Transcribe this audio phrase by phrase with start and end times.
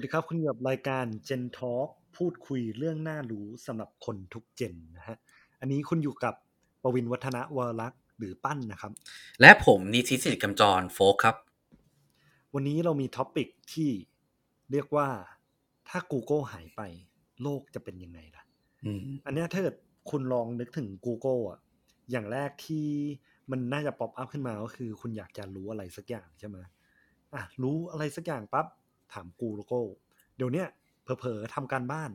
[0.00, 5.16] วัสดีครับ คุณอยู่กับรายการ Gen Talk พูดคุยเรื่องน่ารู้สำหรับคนทุก gen นะฮะ
[5.60, 6.34] อันนี้คุณอยู่กับ
[6.82, 8.92] ปวินวัฒนวรลักษ์หรือปั้นนะครับ
[9.40, 11.36] และผมนิติสิริกำจรโฟกครับ
[12.54, 13.90] วันนี้เรามี topic ที่
[14.72, 15.08] เรียกว่า
[15.88, 16.80] ถ้า Google หายไป
[17.42, 18.44] โลกจะเป็นยังไงล่ะ
[18.84, 19.76] อืมอันเนี้ยถ้าเกิด
[20.10, 21.60] คุณลองนึกถึง Google อะ
[22.10, 22.86] อย่างแรกที่
[23.50, 26.56] มันน่าจะ pop up ขึ้นมาก็คือ คุณอยากจะรู้อะไรสักอย่างใช่ไหม
[27.34, 28.66] อะรู้อะไรสักอย่างปั๊บ
[29.12, 29.88] ถาม Google
[30.36, 30.66] เดี๋ยวเนี้ย
[31.02, 32.10] เผลอๆทำการบ้าน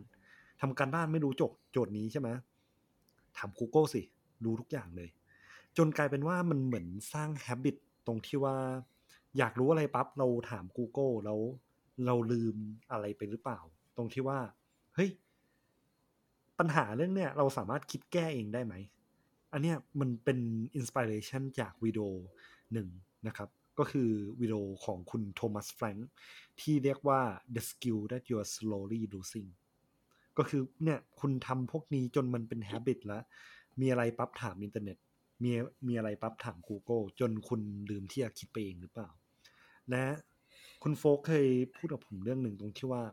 [0.62, 2.30] ทำการบ้านไม่รู้โจทย์โจทย์นี้ใช่ไหม
[3.38, 4.02] ถาม Google สิ
[4.44, 5.10] รู้ทุกอย่างเลย
[5.78, 7.76] จนกลายเป็นว่ามันเหมือนสร้าง habit
[8.08, 8.56] ตรงที่ว่า
[9.38, 11.40] อยากรู้อะไรปั๊บเราถาม Google แล้ว
[12.06, 12.56] เราลืม
[12.92, 13.60] อะไรไปหรือเปล่า
[13.98, 14.40] ตรงที่ว่า
[14.96, 15.10] เฮ้ย
[16.60, 18.76] ปัญหาเรื่องเนี้ยเราสามารถคิดแก้เองได้ไหม
[19.54, 20.40] อันเนี้ยมันเป็น
[20.76, 22.08] inspiration จากวิดีโอ
[22.74, 22.88] หนึ่ง
[23.28, 24.10] นะครับ ก็คือ
[24.42, 26.10] วิดีโอของคุณ Thomas Frank
[26.62, 27.22] ที่เรียกว่า
[27.56, 29.50] the skill that you're slowly losing
[30.38, 33.24] ก็คือเนี่ยคุณทำพวกนี้จนมันเป็น habit แล้ว
[33.80, 34.98] มีอะไรปั๊บถามอินเทอร์เน็ต
[35.44, 35.52] มี
[35.88, 39.10] มีอะไรปั๊บถาม Google จนคุณลืมที่จะคิดไปเองหรือเปล่า
[39.90, 40.04] และ
[40.84, 43.04] คุณโฟกเคยพูดกับผมเรื่องหนึ่งตรงที่ว่า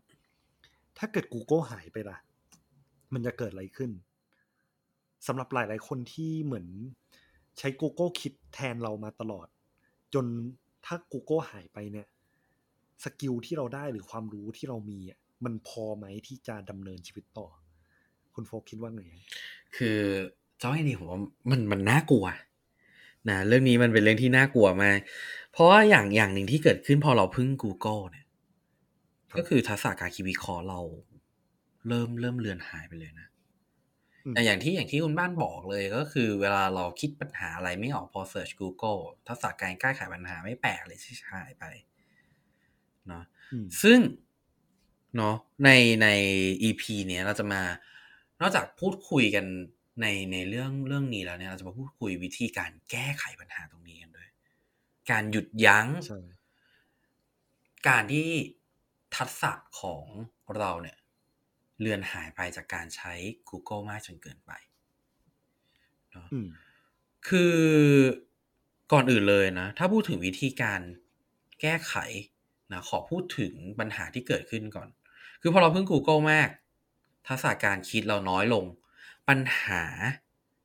[0.98, 2.18] ถ้าเกิด Google หายไปล่ะ
[3.12, 3.90] มันจะเกิดอะไรขึ้น
[5.27, 6.66] สำหรับหลาย ๆ คนที่เหมือน
[7.58, 9.48] ใช้ Google คิดแทนเรามาตลอด
[10.14, 10.27] จน
[10.86, 12.06] ถ้า Google หายไปเนี่ย
[13.05, 17.46] สกิลที่เราได้หรือความรู้ที่เรามีอะมันพอไหมที่จะดำเนินชีวิตต่อ
[18.34, 19.05] คุณโฟกคิดว่าไง
[19.77, 19.98] คือ
[20.60, 22.27] จะว่าไงดีผมว่ามันมันน่ากลัว
[23.30, 24.98] นะเรื่องนี้มันเป็นเรื่องที่น่ากลัวมาก
[25.52, 28.27] เพราะว่าอย่างอย่างหนึ่งที่เกิดขึ้นพอเราพึ่ง Google เนี่ย
[29.30, 30.80] ครับก็คือทักษะการคิดวิเคราะห์เรา
[31.88, 33.31] เริ่มเริ่มเลือนหายไปเลยนะอืม
[34.31, 41.64] แต่อย่างที่อย่างที่คุณบ้านบอกเลยก็คือ เวลาเราคิดปัญหาอะไรไม่ออกพอ search Google ทักษะการแก้ไขปัญหาไม่แปลกเลยที่หายไป
[43.09, 43.98] เนาะอืมซึ่ง
[45.17, 45.70] เนาะใน
[46.02, 46.08] ใน
[46.63, 47.63] EP เนี้ยเราจะมา
[48.41, 49.46] นอกจากพูดคุยกัน
[50.01, 54.29] ในในเรื่องเรื่องนี้แล้วเนี่ยเราจะมาพูดคุยวิธีการแก้ไขปัญหาตรงนี้กันด้วย
[55.11, 56.19] การหยุดยั้งใช่
[57.89, 58.29] การที่
[59.17, 60.05] ทักษะของ
[60.57, 60.96] เราเนี่ย
[61.83, 63.13] เลือนหายไปจากการใช้
[63.48, 64.53] Google มากจนเกินไป
[66.13, 66.48] เนาะอืม
[67.29, 67.57] คือ
[68.93, 70.81] ก่อนอื่นเลยนะ ถ้าพูดถึงวิธีการ
[71.61, 71.95] แก้ไข
[72.73, 74.89] นะขอพูดถึงปัญหาที่เกิดขึ้นก่อน
[75.41, 76.48] คือพอเราเพิ่ง Google มาก
[77.29, 78.64] ทักษะการคิดเราน้อยลง
[79.29, 79.83] ปัญหา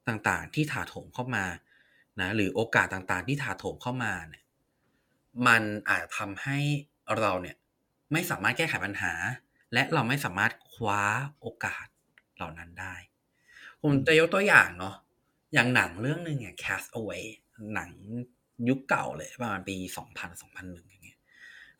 [0.07, 1.45] ต่างๆ ที่ถาโถมเข้ามา
[2.19, 4.43] นะหรือโอกาสต่างๆ ที่ถาโถมเข้ามาเนี่ย
[5.47, 6.59] มันอาจทำให้
[7.17, 7.55] เราเนี่ย
[8.11, 9.13] ไม่สามารถแก้ไขปัญหา
[9.73, 11.01] และเราไม่สามารถ คว้า
[11.41, 11.87] โอกาส
[12.35, 12.95] เหล่านั้นได้
[13.81, 14.95] ผมจะยกตัวอย่างเนาะ
[15.53, 17.25] อย่างหนังเรื่องหนึ่งเนี่ย Cast Away
[17.73, 17.89] หนัง
[18.69, 21.19] ยุคเก่าเลยประมาณปี2000 2001อย่างเงี้ย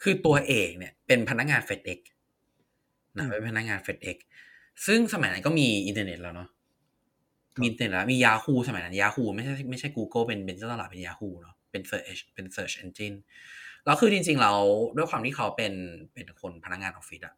[0.03, 1.99] คือตัวเอกเนี่ยเป็นพนักงาน FedEx
[3.17, 4.17] นะอืมเป็นพนักงาน FedEx
[4.85, 6.49] ซึ่งสมัยนั้นก็มีอินเทอร์เน็ตแล้วเนาะ
[7.53, 13.17] ครับมีอินเทอร์เน็ตแล้วมี Yahoo สมัยนั้น Yahoo ไม่ใช่ไม่ใช่ Google เป็นเป็นเจ้าตลาดเป็น Yahoo เนาะเป็น search เป็น search engine
[13.85, 14.53] แล้วคือจริงๆเรา
[14.97, 15.73] ด้วยความที่เขาเป็น
[16.13, 17.35] เป็นคนพนักงานออฟฟิศอะ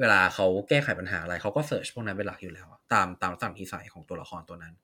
[0.00, 4.74] เวลาเขาแก้ไขปัญหาอะไรเขาก็ search พวกนั้นเป็นหลักอยู่แล้วอะตามตามตามนิสัยของตัวละครตัวนั้น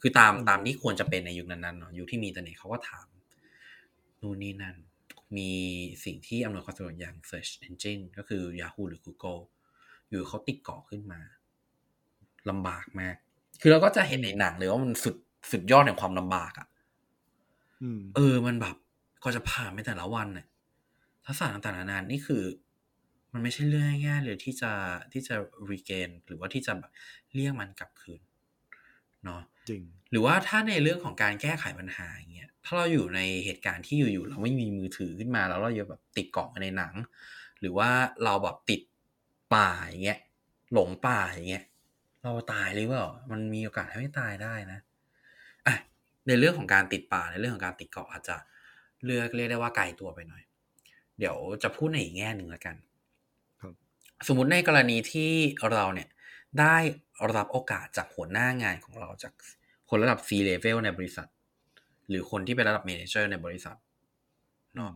[0.00, 3.06] คือตามอืมตามที่ควรจะเป็นในยุคนั้นๆเนาะยุคที่มีอินเทอร์เน็ตเขาก็ถาม
[4.22, 4.76] นู่นนี่นั่น
[5.36, 5.50] มี
[6.04, 9.40] สิ่งที่อำนวยความสะดวกอย่าง search engine ก็คือ Yahoo หรือ Google
[10.08, 11.20] อยู่เขาติดเกาะขึ้นมา
[12.50, 13.16] ลำบากมาก
[13.60, 15.16] คือเราก็จะเห็นในหนังเลยว่ามันสุด
[15.50, 16.68] สุดยอดแห่งความลำบากอะ
[17.82, 18.76] อืมเออมันแบบ
[19.24, 20.46] ก็จะผ่านไปแต่ละวันเนี่ย
[21.24, 22.42] ทักษะต่างๆนานานี่คือ
[23.34, 24.72] มันไม่ใช่เรื่องง่ายๆเลยที่จะ
[25.12, 25.36] ที่จะ
[25.70, 26.92] regain หรือว่าที่จะแบบ
[27.34, 28.20] เรียกมันกลับคืน
[29.24, 36.94] เนาะจริง หรือว่าถ้าในเรื่องของการแก้ไขปัญหาอย่างเงี้ยถ้าเราอยู่ในเหตุการณ์ที่อยู่ๆเราไม่มีมือถือขึ้นมาแล้วเราอยู่แบบติดเกาะมาในหนัง
[37.60, 37.88] หรือว่า
[38.24, 38.80] เราแบบติด
[39.54, 40.18] ป่าอย่างเงี้ย
[40.72, 41.64] หลงป่าอย่างเงี้ย
[42.22, 44.78] เราตายหรือเปล่ามันมีโอกาสให้ไม่ตายได้นะ
[45.66, 45.74] อะ
[46.28, 48.36] ในเรื่องของการติดป่าในเรื่องของการติดเกาะอาจจะ
[49.04, 50.42] เลือกเรียกได้ว่าไกลตัวไปหน่อย
[51.18, 52.93] เดี๋ยวจะพูดในอีกแง่หนึ่งแล้วกันครับ
[54.28, 55.32] สมมุติในกรณีที่
[55.72, 56.08] เราเนี่ย
[56.60, 56.76] ได้
[57.36, 59.32] รับโอกาสจากหัวหน้างานของเราจาก
[59.88, 61.28] คนระดับ C level ในบริษัท
[62.08, 63.76] หรือคนที่เป็นระดับ manager ในบริษัท
[64.78, 64.92] นาะ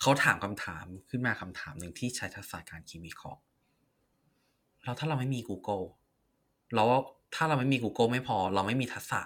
[0.00, 3.42] เขาถามคำถามขึ้นมาคำถามหนึ่งที่ใช้ทักษะการคิดวิเคราะห์
[4.84, 5.84] แล้วถ้าเราไม่มี Google
[6.74, 6.84] เรา
[7.34, 9.20] ถ้าเราไม่มี Google ไม่พอ เราไม่มีทักษะ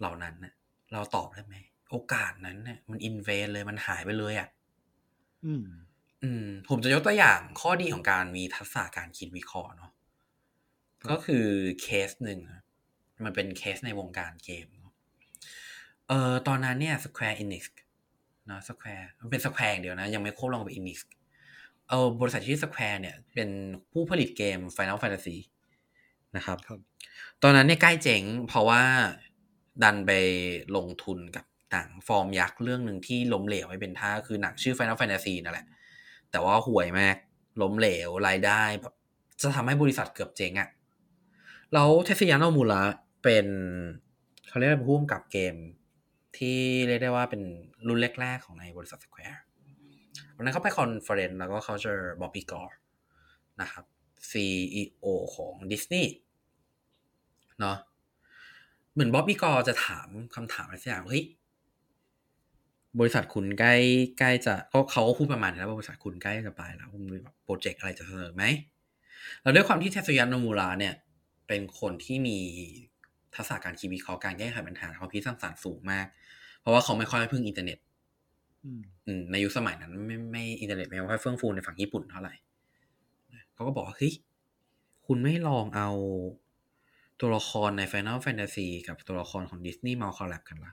[0.00, 0.54] เหล่านั้นนะ
[0.92, 1.54] เราตอบได้ไหม
[1.90, 4.48] โอกาสนั้นเนี่ยมันอินเวนเลยมันหายไปเลยอะ่ะ
[6.22, 9.90] อืมอืม ผมจะยกตัวอย่างข้อดีของการมีทักษะการคิดวิเคราะห์เนาะ
[11.00, 11.46] ครับก็คือ
[11.82, 12.62] เคสหนึ่งอะ
[13.24, 14.92] มันเป็นเคสในวงการเกมเนอะ
[16.08, 17.62] เอ่อตอนนั้นเนี่ย Square Enix
[18.50, 20.98] นะ Square มันเป็น Square อย่างเดียวนะ ยังไม่ควบรองไป Enix
[21.88, 23.48] เออบริษัทที่ Square เนี่ย เป็น
[23.92, 25.36] ผู้ผลิตเกม Final Fantasy
[26.36, 26.80] นะครับครับ
[27.42, 28.82] ตอนนั้นเนี่ยใกล้เจ๋ง เพราะว่า
[29.82, 30.12] ดันไป
[30.76, 35.66] ลงทุนกับหนังฟอร์มยักษ์เรื่องหนึ่งที่ล้มเหลวไม่เป็นท่าคือหนังชื่อ Final Fantasy นั่นแหละ
[36.30, 37.16] แต่ว่าห่วยมาก
[37.62, 38.94] ล้มเหลวรายได้แบบ
[39.40, 40.68] จะทำให้บริษัทเกือบเจ๊งอะ่ะ
[41.74, 42.82] แล้วเท็ตสึยะ โนมูระ
[43.22, 43.46] เป็น
[44.48, 45.54] เขาเรียกว่าผู้กำกับเกม
[46.36, 47.42] ที่เรียกได้ว่าเป็น
[47.88, 49.38] รุ่นแรกๆของในบริษัท Square
[50.36, 52.76] วันนั้นเขาไป conference แล้วก็เขาเจอบ็อบ ไอเกอร์
[53.60, 53.84] นะครับ
[54.30, 56.12] CEO ของดิสนีย์
[57.60, 57.76] เนาะ
[58.92, 61.24] เหมือนบ็อบ ไอเกอร์จะถามคำถามอะไรสักอย่างเฮ้ย
[63.00, 63.74] บริษัทคุณใกล้
[64.18, 68.44] ใกล้จะก็เขาก็พูดประมาณนี้แล้วว่าบริษัทคุณใกล้จะไปแล้วคุณมีแบบโปรเจกต์อะไรจะเสนอไหม
[69.42, 70.94] แล้วด้วยความที่เท็ตสึยะ โนมูระเนี่ย
[71.48, 72.38] เป็นคนที่มี
[73.34, 76.06] ทักษะการคิดวิเคราะห์การแก้ไขปัญหาความคิดสร้างสรรค์สูงมาก
[76.60, 77.78] เพราะว่าเขาไม่ค่อยพึ่งอินเทอร์เน็ต
[78.64, 82.34] อืมอืมในยุคสมัยนั้นไม่ไม่อินเทอร์เน็ตไม่ค่อยเฟื่องฟูในฝั่งญี่ปุ่นเท่าไหร่
[83.54, 84.14] เขาก็บอกว่าเฮ้ย
[85.06, 85.90] คุณไม่ลองเอา
[87.20, 90.72] ตัวละครใน Final Fantasy กับตัวละครของดิสนีย์มา collab กันละ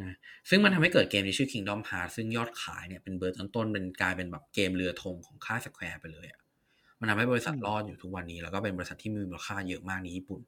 [0.00, 0.16] นะ
[0.48, 6.40] ซึ่งมันทำให้เกิดเกมที่ชื่อ Kingdom Hearts ซึ่งยอดขายเนี่ยเป็นเบอร์ต้นๆเป็นกลายเป็นแบบเกมเรือธงของค่าย Square ไปเลยอะ่ะ
[7.00, 10.40] มันทำให้บริษัทรอดอยู่ทุกวันนี้ แล้วก็เป็นบริษัทที่มีมูลค่าเยอะมากในญี่ปุ่น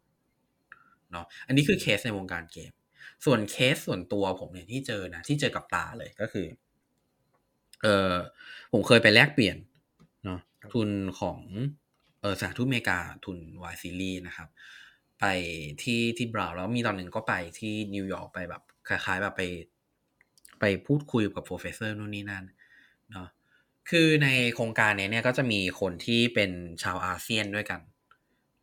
[1.11, 2.73] เนาะอันนี้คือเคสในวงการเกม
[3.25, 6.47] ส่วนเคสส่วนตัวผมเนี่ยที่เจอนะที่เจอกับตาเลยก็คือ
[7.83, 8.15] เออ
[8.73, 9.57] ผมเคยไปแลกเปลี่ยน
[10.25, 10.41] เนาะ
[10.73, 10.91] ทุน
[11.21, 11.41] ของ
[12.21, 14.49] เออสถานทูตอเมริกาทุน YSEALI นะครับ
[15.21, 15.25] ไป
[15.83, 19.43] ที่ที่ Brown แล้วมีตอนหนึ่งก็ไปที่นิวยอร์กไปแบบ คล้ายๆแบบไป
[20.61, 22.45] ไปพูดคุยกับ professor นู่นนี่นั่น
[23.11, 23.29] เนาะ
[23.91, 26.51] คือในโครงการเนี้ยเนี่ยก็จะมีคนที่เป็น
[26.83, 27.81] ชาวอาเซียนด้วยกัน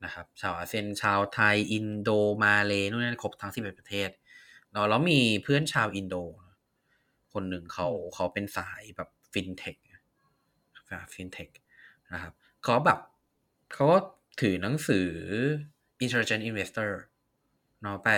[0.04, 2.10] นะครับ ชาวอาเซียน ชาวไทย อินโด
[2.44, 4.10] มาเลนู่นนี่นั่นครบทั้งสิบเอ็ดประเทศ
[4.72, 6.16] เนาะแล้วมีเพื่อนชาวอินโด
[7.34, 9.76] คนหนึ่งเขาเขาเป็นสายแบบ fintech
[11.14, 11.50] fintech
[12.14, 12.34] นะครับ
[12.64, 13.00] เขาแบบ
[13.74, 14.00] เขาก็
[14.42, 15.08] ถือหนังสือ
[16.04, 16.90] Intelligent Investor
[17.84, 18.10] เนาะไป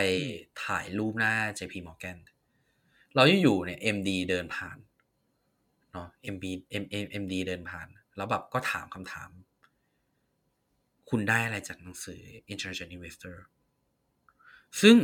[0.63, 2.17] ถ่ายรูปหน้า JP Morgan
[3.15, 4.77] เราอยู่ๆเนี่ย MD เดินผ่าน
[5.93, 6.43] เนาะ MB
[6.81, 9.29] M M MD เดินผ่าน แล้วแบบก็ถามคำถาม
[11.09, 12.21] คุณได้อะไรจากหนังสือ
[12.51, 13.35] Intelligent Investor
[14.81, 14.95] ซึ่ง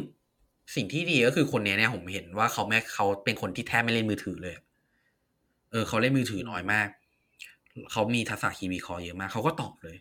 [0.76, 4.56] สิ่งที่ดีก็คือคนนี้เนี่ยผมเห็นว่าเขาแม่เขาเป็นคนที่แทบไม่เล่นมือถือเลย
[5.72, 6.88] เออเขาเล่นมือถือน้อยมาก
[7.92, 9.98] เขามีทักษะคิดวิเคราะห์เยอะมาก เขาก็ตอบเลย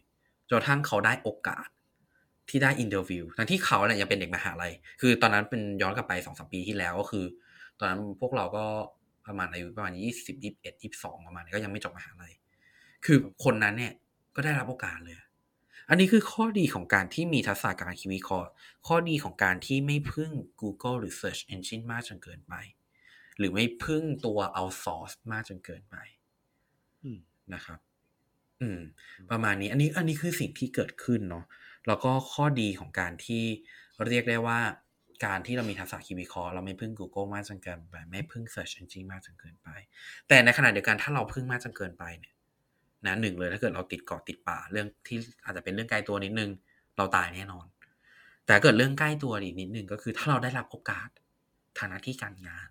[0.49, 1.69] จนกระทั่งเขาได้โอกาส
[2.51, 7.25] ที่ได้ interview ทั้งที่เขาเนี่ยยังเป็นเด็กมหาลัย คือตอนนั้นเป็นย้อนกลับไปสองสามปีที่แล้วก็คือ
[7.79, 8.65] ตอนนั้นพวกเราก็
[9.27, 12.33] ประมาณอายุประมาณยี่สิบยี่สิบเอ็ดยี่สิบสองประมาณนี้ก็ยังไม่จบมหาลัย
[13.05, 13.93] คือคนนั้นเนี่ย
[14.37, 15.17] ก็ได้รับโอกาสเลย
[15.89, 18.49] อันนี้คือข้อดีของการที่มีทักษะการคิดวิเคราะห์
[18.87, 20.31] ข้อดีของการที่ไม่พึ่ง
[20.61, 22.55] Google หรือ Search Engine มากจนเกินไป
[23.39, 25.97] หรือไม่พึ่งตัว outsource มากจนเกินไป
[27.03, 27.19] อืม
[27.55, 27.79] นะครับ
[28.61, 28.81] อืม
[29.31, 31.45] ประมาณนี้ อันนี้ อันนี้คือสิ่งที่เกิดขึ้นเนาะ
[31.89, 33.45] แล้วก็ข้อดีของการที่
[34.07, 34.59] เรียกได้ว่า
[35.25, 39.69] การที่เรามีทักษะคิดวิเคราะห์เราไม่พึ่ง Google มากจนเกินไป ไม่พึ่ง Search Engine มากจนเกินไป
[40.29, 42.35] แต่ในขณะเดียวกันถ้าเราพึ่งมากจนเกินไปเนี่ย
[43.07, 46.51] นะหนึ่งเลยถ้าเกิดเราติดเกาะติดป่าเรื่องที่อาจจะเป็นเรื่องไกลตัวนิดนึง
[46.97, 47.67] เราตายแน่นอน
[48.47, 51.09] แต่เกิดเรื่องใกล้ตัวอีกนิดนึงก็คือถ้าเราได้รับโอกาส
[51.79, 52.69] ทางหน้าที่การงาน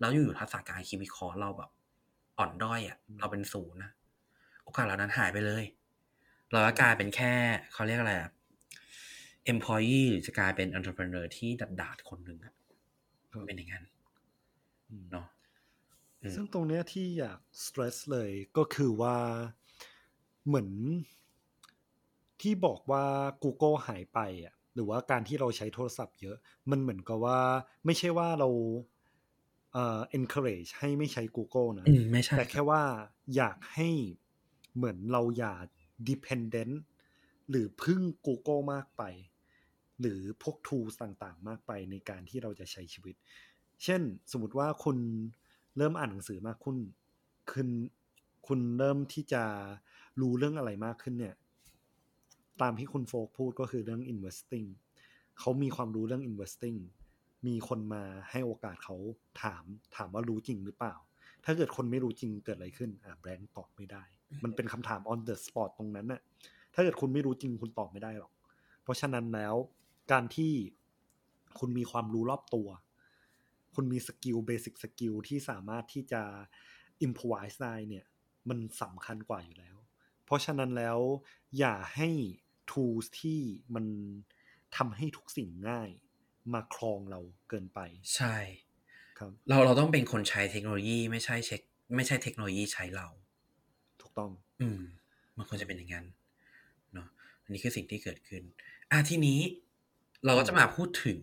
[0.00, 1.70] แล้วอยู่ๆทักษะการคิดวิเคราะห์เราแบบ
[2.38, 3.90] อ่อนด้อยอะ่ะเราเป็นศูนย์นะ
[4.64, 5.64] โอกาสเหล่านั้นหายไปเลย
[6.52, 7.32] เราก็กลายเป็นแค่
[7.72, 8.30] เขาเรียกอะไรอะ่ะ
[9.52, 12.54] employee หรือจะกลายเป็น entrepreneur ที่ดัดดาดๆคนหนึ่งอะ
[13.46, 13.84] เป็นอย่างนั้น
[14.88, 15.26] อืมเนาะ
[16.22, 19.16] อืมซึ่งตรงเนี้ยที่อยากสเตรสเลยก็คือว่า
[20.46, 20.68] เหมือน
[22.40, 23.04] ที่บอกว่า
[23.42, 26.36] Google หายไปอะหรือว่าการที่เราใช้โทรศัพท์เยอะ
[26.70, 27.40] มันเหมือนกับว่า
[27.84, 28.48] ไม่ใช่ว่าเรา
[29.72, 32.82] เอ่อ encourage ให้ไม่ใช้ Google นะอืมไม่ใช่แต่แค่ว่า
[33.36, 33.88] อยากให้
[34.76, 35.54] เหมือนเราอย่า
[36.08, 36.74] dependent
[37.50, 39.02] หรือพึ่ง Google มากไป
[40.00, 43.16] หรือพวก tools ต่างๆ มากไปในการที่เราจะใช้ชีวิต
[43.84, 44.02] เช่น
[44.32, 44.98] สมมติว่าคุณ
[45.76, 46.78] เริ่มอ่านหนังสือมากขึ้น
[47.52, 47.68] คุณ
[48.46, 49.42] คุณเริ่มที่จะ
[50.20, 51.34] รู้เรื่องอะไรมากขึ้นเนี่ย
[52.62, 54.68] ตามที่คุณโฟกพูดก็คือเรื่อง investing
[55.38, 56.78] เขามีความรู้เรื่อง investing
[57.46, 58.96] มีคนมาให้โอกาสเขา
[59.42, 59.64] ถาม
[59.96, 60.94] ถามว่ารู้จริงหรือเปล่า
[61.44, 64.02] ถ้าเกิดคนไม่รู้จริงเกิดอะไรขึ้น อ่า blank ตอบไม่ได้
[64.44, 66.20] มันเป็นคำถาม on the spot ตรงนั้นน่ะ
[66.74, 68.32] ถ้าเกิดคุณไม่รู้จริงคุณตอบไม่ได้หรอก
[68.82, 69.54] เพราะฉะนั้นแล้ว
[70.12, 70.52] การที่
[71.58, 72.68] คุณมีความรู้รอบตัว
[73.74, 76.22] คุณมี skill basic skill ที่สามารถที่จะ
[77.06, 78.06] improvise ได้เนี่ย
[78.48, 79.76] มันสำคัญกว่าอยู่แล้ว
[80.24, 80.98] เพราะฉะนั้นแล้ว
[81.58, 82.08] อย่าให้
[82.70, 83.40] tools ที่
[83.74, 83.86] มัน
[84.76, 85.90] ทำให้ทุกสิ่งง่าย
[86.52, 87.80] มาครองเราเกินไป
[88.16, 88.36] ใช่
[89.18, 91.60] ครับ เราเราต้องเป็นคนใช้เทคโนโลยีไม่ใช่เช็ค
[91.96, 93.08] ไม่ใช่เทคโนโลยีใช้เรา
[94.00, 94.80] ถูกต้อง อืม
[95.36, 96.06] มันควรจะเป็นอย่างนั้น
[96.94, 97.08] เนาะ
[97.42, 98.42] อันนี้คือสิ่งที่เกิดขึ้น
[98.90, 99.40] อะทีนี้
[100.24, 101.20] เราก็จะมาพูดถึง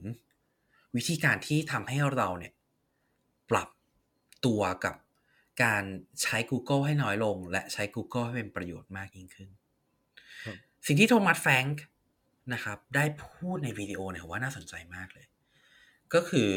[0.96, 2.54] วิธีการที่ทำให้เราเนี่ย
[3.52, 3.70] ปรับ
[4.46, 4.96] ตัวกับ
[5.64, 5.84] การ
[6.22, 9.50] ใช้ Google ให้น้อยลง และใช้ Google ให้เป็นประโยชน์มากยิ่งขึ้น
[10.44, 11.84] ครับสิ่งที่โทมัสแฟรงค์
[12.54, 15.26] นะครับ ได้พูดในวิดีโอเนี่ยผมว่าน่าสนใจมากเลย
[16.14, 16.50] ก็คือ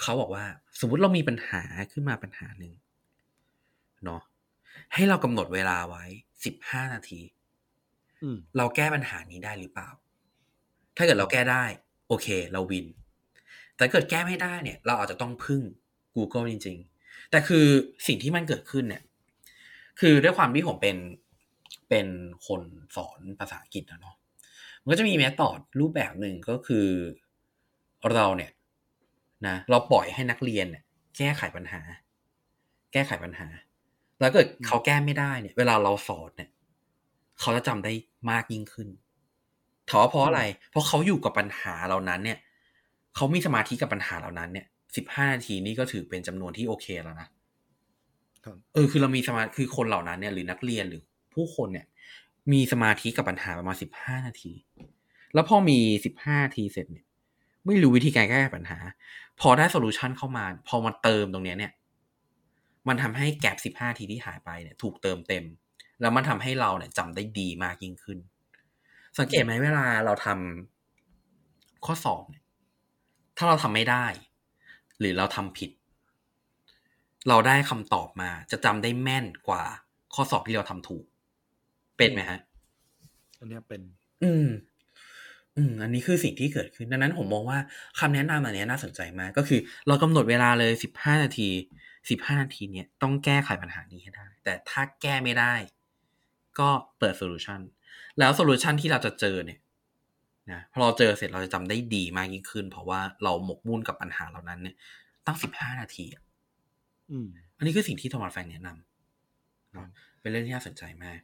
[0.00, 0.44] เขาบอกว่า
[0.80, 1.62] สมมุติเรามีปัญหา
[1.92, 2.74] ขึ้นมาปัญหาหนึ่ง
[4.04, 4.22] เนาะ
[4.94, 6.04] ให้เรากำหนดเวลาไว้
[6.44, 7.20] สิบห้านาที
[8.22, 9.88] อืมเราแก้ปัญหานี้ได้หรือเปล่า
[10.96, 11.64] ถ้าเกิดเราแก้ได้
[12.08, 12.86] โอเค เราวิน
[13.76, 15.62] แต่เกิดแก้ไม่ได้เนี่ย เราอาจจะต้องพึ่ง
[16.14, 17.66] Google จริง ๆ แต่คือ
[18.06, 19.02] สิ่งที่มันเกิดขึ้นเนี่ย
[20.00, 20.96] คือด้วยความที่ผมเป็น
[21.88, 22.06] เป็น
[22.46, 22.62] คน
[22.96, 24.16] สอนภาษาอังกฤษนะเนาะ
[24.82, 26.86] มันก็จะมีแมธอดรูปแบบหนึ่งก็คือ
[28.12, 28.52] เราเนี่ย
[29.46, 30.84] นะเราปล่อยให้นักเรียนเนี่ย
[31.18, 31.80] แก้ไขปัญหา
[32.92, 33.48] แก้ไขปัญหา
[34.20, 36.50] แล้วเกิดเขาแก้ไม่ได้เนี่ย เวลาเราสอนเนี่ย
[37.40, 37.92] เขาจะจำได้
[38.30, 38.88] มากยิ่งขึ้น
[39.88, 42.38] ถามว่าเพราะอะไร เพราะเขาอยู่กับปัญหาเหล่านั้นเนี่ย
[43.16, 44.66] เขามีสมาธิกับปัญหาเหล่านั้นเนี่ย
[44.96, 47.28] สิบห้านาทีนี่ก็ถือเป็นจำนวนที่โอเคแล้วนะ
[48.44, 51.02] ครับเออคือเรามีสมาคือคนเหล่านั้นเนี่ยหรือนักเรียนหรือ
[51.34, 51.86] ผู้คนเนี่ย
[52.52, 54.52] มีสมาธิกับปัญหาประมาณสิบห้านาที
[55.34, 57.04] แล้วพอมีสิบห้านาทีเสร็จเนี่ย
[57.66, 58.78] ไม่รู้วิธีการแก้ปัญหา
[59.40, 61.72] พอได้ solution เข้ามา พอมาเติมตรงเนี้ยเนี่ย
[62.88, 65.44] มันทำให้ gap สิบห้าทีที่หายไปเนี่ย ถูกเติมเต็ม
[66.00, 68.18] แล้วมันทำให้เราเนี่ยจำได้ดีมากยิ่งขึ้น
[69.18, 72.44] สังเกตไหมเวลาเราทำข้อสอบเนี่ย
[73.36, 74.06] ถ้าเราทำไม่ได้
[74.98, 75.70] หรือเราทำผิด
[77.28, 79.62] เราได้คำตอบมาจะจำได้แม่นกว่า
[80.14, 81.04] ข้อสอบที่เราทำถูก
[81.96, 82.40] เป็นไหมฮะ
[83.38, 83.80] อันเนี้ยเป็น
[84.22, 84.48] อืม
[85.56, 87.58] อืม อันนี้คือสิ่งที่เกิดขึ้น ดังนั้นผมมองว่า
[88.00, 91.48] คำแนะนำอันเนี้ยน่าสนใจมาก ก็คือ เรากำหนดเวลาเลยสิบห้านาที
[92.10, 95.54] สิบห้านาทีเนี้ยต้องแก้ไขปัญหานี้ให้ได้ แต่ถ้าแก้ไม่ได้
[96.58, 96.68] ก็
[96.98, 97.60] เปิด solution
[98.18, 99.58] แล้ว solution ที่เราจะเจอเนี่ย
[100.52, 104.76] นะพอเราเจอเสร็จเราจะจำได้ดีมากยิ่งขึ้น เพราะว่าเราหมกมุ่นกับปัญหาเหล่านั้นเนี่ย
[105.26, 106.22] ตั้งสิบห้านาทีอะ
[107.10, 109.88] อืมอันนี้คือสิ่งที่โทมัสแฟรงค์แนะนำเนอะ
[110.20, 111.20] เป็นเรื่องที่น่าสนใจมาก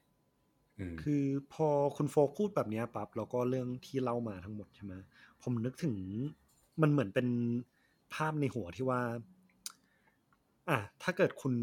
[0.79, 4.95] อืมคือพอคุณโฟกพูดแบบเนี้ยปั๊บแล้วก็เรื่องที่เล่ามาทั้งหมดใช่ไหม
[5.43, 5.95] ผมนึกถึง
[6.83, 7.29] มันเหมือนเป็น
[8.15, 9.01] ภาพในหัวที่ว่า
[10.71, 11.55] อะถ้าเกิดคุณ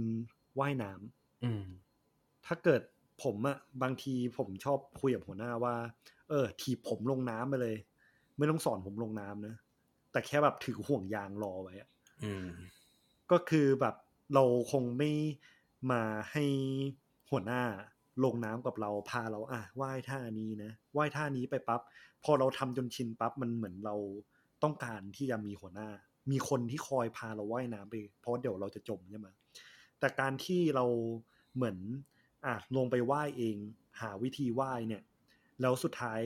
[0.60, 1.64] ว่ายน้ำอืม
[2.46, 2.82] ถ้าเกิด
[3.24, 5.76] ผมอะบางทีผมชอบคุยกับหัวหน้าว่า
[6.30, 7.76] เออ ทีบผมลงน้ำไปเลย
[8.38, 9.56] ไม่ต้องสอนผมลงน้ำนะ
[10.12, 11.90] แต่แค่แบบถือห่วงยางรอไว้อะ
[12.24, 12.48] อืม
[13.32, 13.96] ก็คือแบบ
[14.34, 15.12] เราคงไม่
[15.92, 16.46] มาให้
[17.30, 17.64] หัวหน้า
[18.24, 21.82] ลงน้ำกับเราพาเรา อะว่ายท่านี้นะว่ายท่านี้ไปปั๊บ
[22.24, 23.96] พอเราทำจนชินปั๊บมันเหมือนเรา
[24.64, 25.90] ต้องการที่จะมีหัวหน้า
[26.32, 29.28] มีคนที่คอยพาเราว่ายน้ำไป เพราะเดี๋ยวเราจะจมใช่ไหม
[30.00, 30.86] แต่การที่เรา
[31.56, 31.78] เหมือน
[32.46, 33.56] อะลงไปว่ายเอง
[34.02, 35.04] หาวิธีว่ายเนี่ย
[35.62, 36.22] แล้วสุดท้าย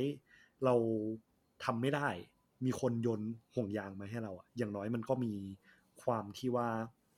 [0.66, 0.76] เรา
[1.64, 2.10] ทำไม่ได้
[2.66, 3.22] มีคนโยน
[3.56, 5.34] ห่วงยางมาให้เราอะอย่างน้อยมันก็มี
[6.04, 6.70] ความที่ว่า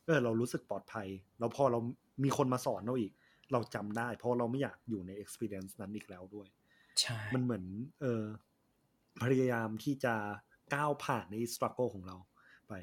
[0.06, 1.08] เออเรารู้สึกปลอดภัย
[1.40, 1.80] แล้วพอเรา
[2.24, 3.12] มีคนมาสอนเราอีก
[3.52, 6.48] เราจำได้ เพราะเราไม่อยากอยู่ใน experience นั้นอีกแล้วด้วย
[7.00, 7.64] ใช่มันเหมือน
[8.02, 8.24] เออ
[9.24, 10.16] พยายามที่จะ
[10.74, 12.18] ก้าวผ่านใน struggle ของเรา
[12.68, 12.74] ไป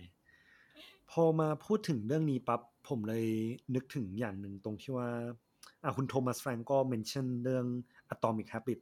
[1.11, 3.26] พอมาพูดถึงเรื่องนี้ปั๊บผมเลย
[3.75, 5.51] นึกถึงอย่างหนึ่งตรงที่ว่าอะ
[5.97, 7.67] คุณโทมัสแฟรงก์ก็ mention เรื่อง
[8.15, 8.81] Atomic Habit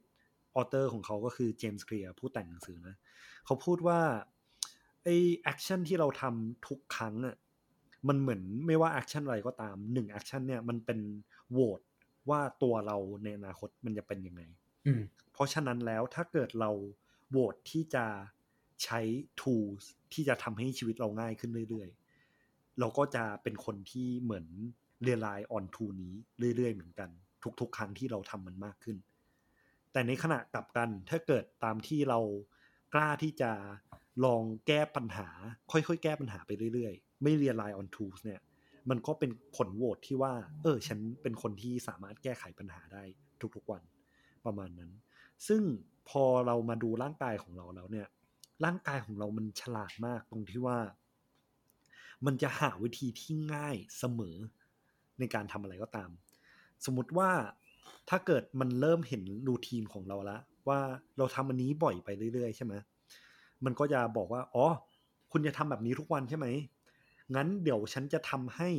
[0.55, 2.95] author ของเขาก็คือเจมส์เคลียร์ผู้แต่งหนังสือนะ
[3.45, 3.99] เขาพูดว่า
[5.03, 5.09] ไอ
[5.43, 7.35] action ที่เราทำทุกครั้งอะ
[8.07, 10.99] มันเหมือนไม่ว่า action อะไรก็ตามหนึ่ง action เนี่ยมันเป็น
[11.51, 11.81] โหวต
[12.29, 14.41] ว่าตัวเราในอนาคตมันจะเป็นยังไง
[14.87, 15.01] อืม
[15.33, 16.71] เพราะฉะนั้นแล้วถ้าเกิดเรา
[17.29, 18.05] โหวตที่จะ
[18.83, 18.99] ใช้
[19.41, 24.45] tools ที่จะทำให้ชีวิตเราง่ายขึ้นเรื่อยๆ เราก็จะเป็นคนที่เหมือน
[25.07, 26.15] rely on tool นี้
[26.55, 27.09] เรื่อยๆ เหมือนกัน
[27.59, 28.97] ทุก ๆ ครั้งที่เราทำมันมากขึ้น
[29.91, 32.19] แต่ในขณะกลับกันถ้าเกิดตามที่เรา
[32.93, 33.51] กล้าที่จะ
[34.25, 35.27] ลองแก้ปัญหา
[35.71, 38.41] ค่อยๆ แก้ปัญหาไปเรื่อยๆ ไม่ rely on tools เนี่ย
[38.89, 43.03] มันก็เป็นผลโหวตที่ว่า เออ ฉันเป็นคนที่สามารถแก้ไขปัญหาได้
[43.55, 43.81] ทุกๆวัน
[44.45, 44.91] ประมาณนั้น
[45.47, 45.61] ซึ่ง
[46.09, 48.07] พอเรามาดูร่างกายของเราแล้วเนี่ย
[48.65, 50.79] ร่างกายของเรามันฉลาดมากตรงที่ว่า
[52.25, 54.37] มันจะหาวิธีที่ง่ายเสมอ
[55.21, 56.09] ในการทำอะไรก็ตาม
[56.85, 57.29] สมมติว่า
[58.09, 60.79] ถ้าเกิดมันเริ่มเห็นรูทีนของเราแล้วว่า
[61.17, 62.73] เราทำอันนี้บ่อยไปเรื่อยๆ ใช่ไหม
[63.65, 64.65] มันก็จะบอกว่า อ๋อ
[65.31, 66.47] คุณจะทำแบบนี้ทุกวันใช่ไหม
[67.35, 68.69] งั้นเดี๋ยวฉันจะทำให้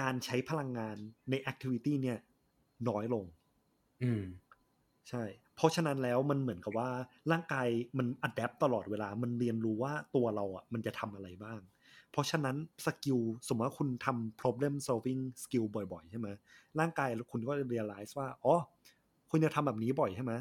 [0.00, 0.96] การใช้พลังงาน
[1.30, 2.18] ใน activity เนี่ย
[2.88, 3.24] น้อยลง
[4.02, 4.24] อืม
[5.08, 5.22] ใช่
[5.56, 6.90] เพราะฉะนั้นแล้วมันเหมือนกับว่า
[7.30, 7.66] ร่างกาย
[7.98, 11.73] มัน adapt ตลอดเวลา มันเรียนรู้ว่าตัวเราอะมันจะทำอะไรบ้างพ
[12.14, 13.18] เพราะฉะนั้น skill
[13.48, 16.28] สมมติว่าคุณทำ problem solving skill บ่อยๆ ใช่ไหม
[16.80, 18.54] ร่างกายคุณก็จะ realize ว่า อ๋อ
[19.30, 20.32] คุณจะทำแบบนี้บ่อยใช่ไหม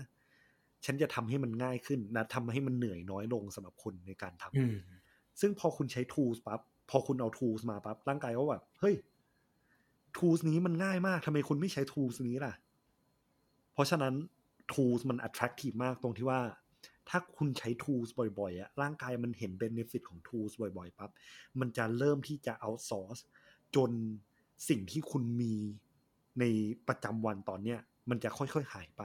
[0.85, 8.95] ฉันจะทำให้มันง่ายขึ้นนะทำให้มันเหนื่อยน้อยลงสำหรับคุณในการทำซึ่งพอคุณใช้ tools ปั๊บ พอคุณเอา tools มาปั๊บ ร่างกายก็แบบ เฮ้ย
[10.17, 12.53] tools นี้มันง่ายมากทำไมคุณไม่ใช้ tools นี้ล่ะ
[13.73, 14.13] เพราะฉะนั้น
[14.73, 16.39] tools มัน attractive มากตรงที่ว่า
[17.09, 21.11] ถ้าคุณใช้ tools บ่อยๆอะร่างกายมันเห็น benefit ของ tools บ่อยๆปั๊บ
[21.59, 23.21] มันจะเริ่มที่จะ outsource
[23.75, 23.91] จน
[24.69, 25.53] สิ่งที่คุณมี
[26.39, 26.43] ใน
[26.87, 27.79] ประจำวันตอนเนี้ย
[28.09, 29.01] มันจะค่อยๆหายไป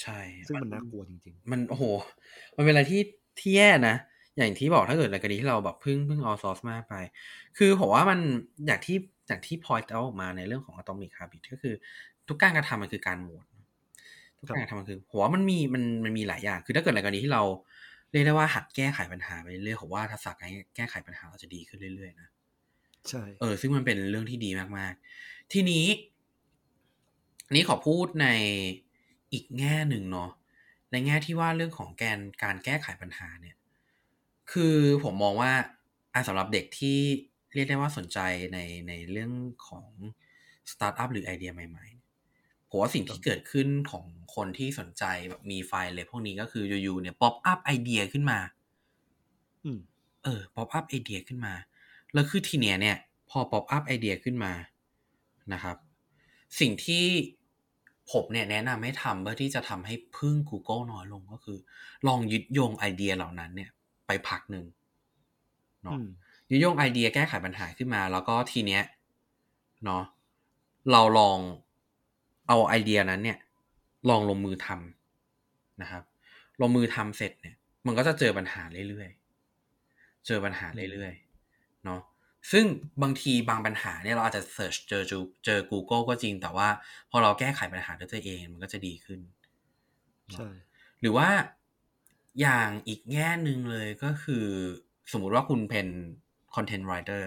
[0.00, 1.84] ใช่ ซึ่งมันน่ากลัวจริง ๆ มันโอ้โห
[2.56, 3.02] มันเป็นอะไรที่
[3.38, 3.96] ที่แย่นะ
[4.36, 6.94] อย่างที่บอกถ้าเกิดในกรณีที่เราแบบพึ่งพึ่งออซอสมากไป
[7.58, 8.20] คือผมว่ามัน
[8.66, 8.96] อย่างที่
[9.28, 11.74] อย่างที่พอยต์เอาออกมาในเรื่องของ atomic habit ก็คือ
[12.28, 13.46] ทุกการกระทำมันคือการโหวต
[14.40, 17.42] ทุกการกระทำมันคือผมว่ามันมีมันมันมีหลายอย่าง คือถ้าเกิดในกรณีที่เรา
[18.12, 22.28] เรียกได้ว่าหัดแก้ไขปัญหาไปเรื่อยๆผมว่าทักษะการแก้ไขปัญหาเราจะดีขึ้นเรื่อยๆนะ
[23.08, 25.84] ใช่เออ ซึ่งมันเป็นเรื่องที่ดีมากๆ ทีนี้
[27.54, 28.26] นี้ขอพูดใน
[29.32, 30.30] อีกแง่หนึ่งเนาะ
[30.90, 33.56] ในแง่ที่ว่าเรื่องของแกนการแก้ไขปัญหาเนี่ย
[34.52, 35.52] คือผมมองว่า
[36.14, 36.98] อะสำหรับเด็กที่
[37.54, 38.18] เรียกได้ว่าสนใจ
[38.54, 39.32] ในในเรื่อง
[39.68, 39.88] ของ
[40.70, 41.97] สตาร์ทอัพหรือไอเดียใหม่ ๆ
[42.70, 48.38] ผมว่าสิ่งที่เกิดขึ้นของคนที่สนใจแบบมีไฟเลยพวกนี้ก็คืออยู่ๆเนี่ย pop up ไอเดียขึ้นมา
[49.64, 49.78] อืม
[50.24, 51.54] เออ pop up ไอเดียขึ้นมา
[52.14, 52.96] แล้วคือทีเนี้ยเนี่ย
[53.30, 54.52] พอ pop up ไอเดียขึ้นมา
[55.52, 55.76] นะครับ
[56.60, 57.04] สิ่งที่
[58.12, 61.58] ผมเนี่ยแนะนำให้ทำเพื่อที่จะทำให้พึ่ง Google น้อยลงก็คือ
[62.06, 63.70] ลองยึดโยงไอเดียเหล่านั้นเนี่ย
[64.06, 64.64] ไปพักหนึ่ง
[65.82, 65.98] เนาะ
[66.50, 68.82] ยึดโยงไอเดียแก้ไขปัญหาขึ้นมา แล้วก็ทีเนี้ย
[69.84, 70.02] เนาะ
[70.92, 71.38] เราลอง
[72.48, 73.38] เอาไอเดียนั้นเนี่ย
[74.08, 76.02] ลองลงมือทำนะครับ
[76.60, 82.00] ลงมือทำเสร็จเนี่ย มันก็จะเจอปัญหาเรื่อยๆ เจอปัญหาเรื่อยๆ เนาะ
[82.52, 82.64] ซึ่ง
[83.02, 85.02] บางทีบางปัญหาเนี่ยเราอาจจะเสิร์ชเจอ
[85.44, 86.68] เจอ Google ก็จริง แต่ว่า
[87.10, 89.20] พอเราแก้ไขปัญหาด้วยตัวเองมันก็จะดีขึ้น
[90.34, 90.48] ใช่
[91.00, 91.28] หรือว่า
[92.40, 94.46] อย่างอีกแง่หนึ่งเลยก็คือ
[95.12, 95.86] สมมุติว่าคุณเป็น
[96.54, 97.22] content writer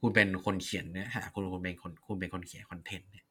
[0.00, 3.23] คุณเป็นคนเขียนเนื้อหาคุณคุณเป็นคนคุณเป็นคนเขียนคอนเทนต์เนี่ย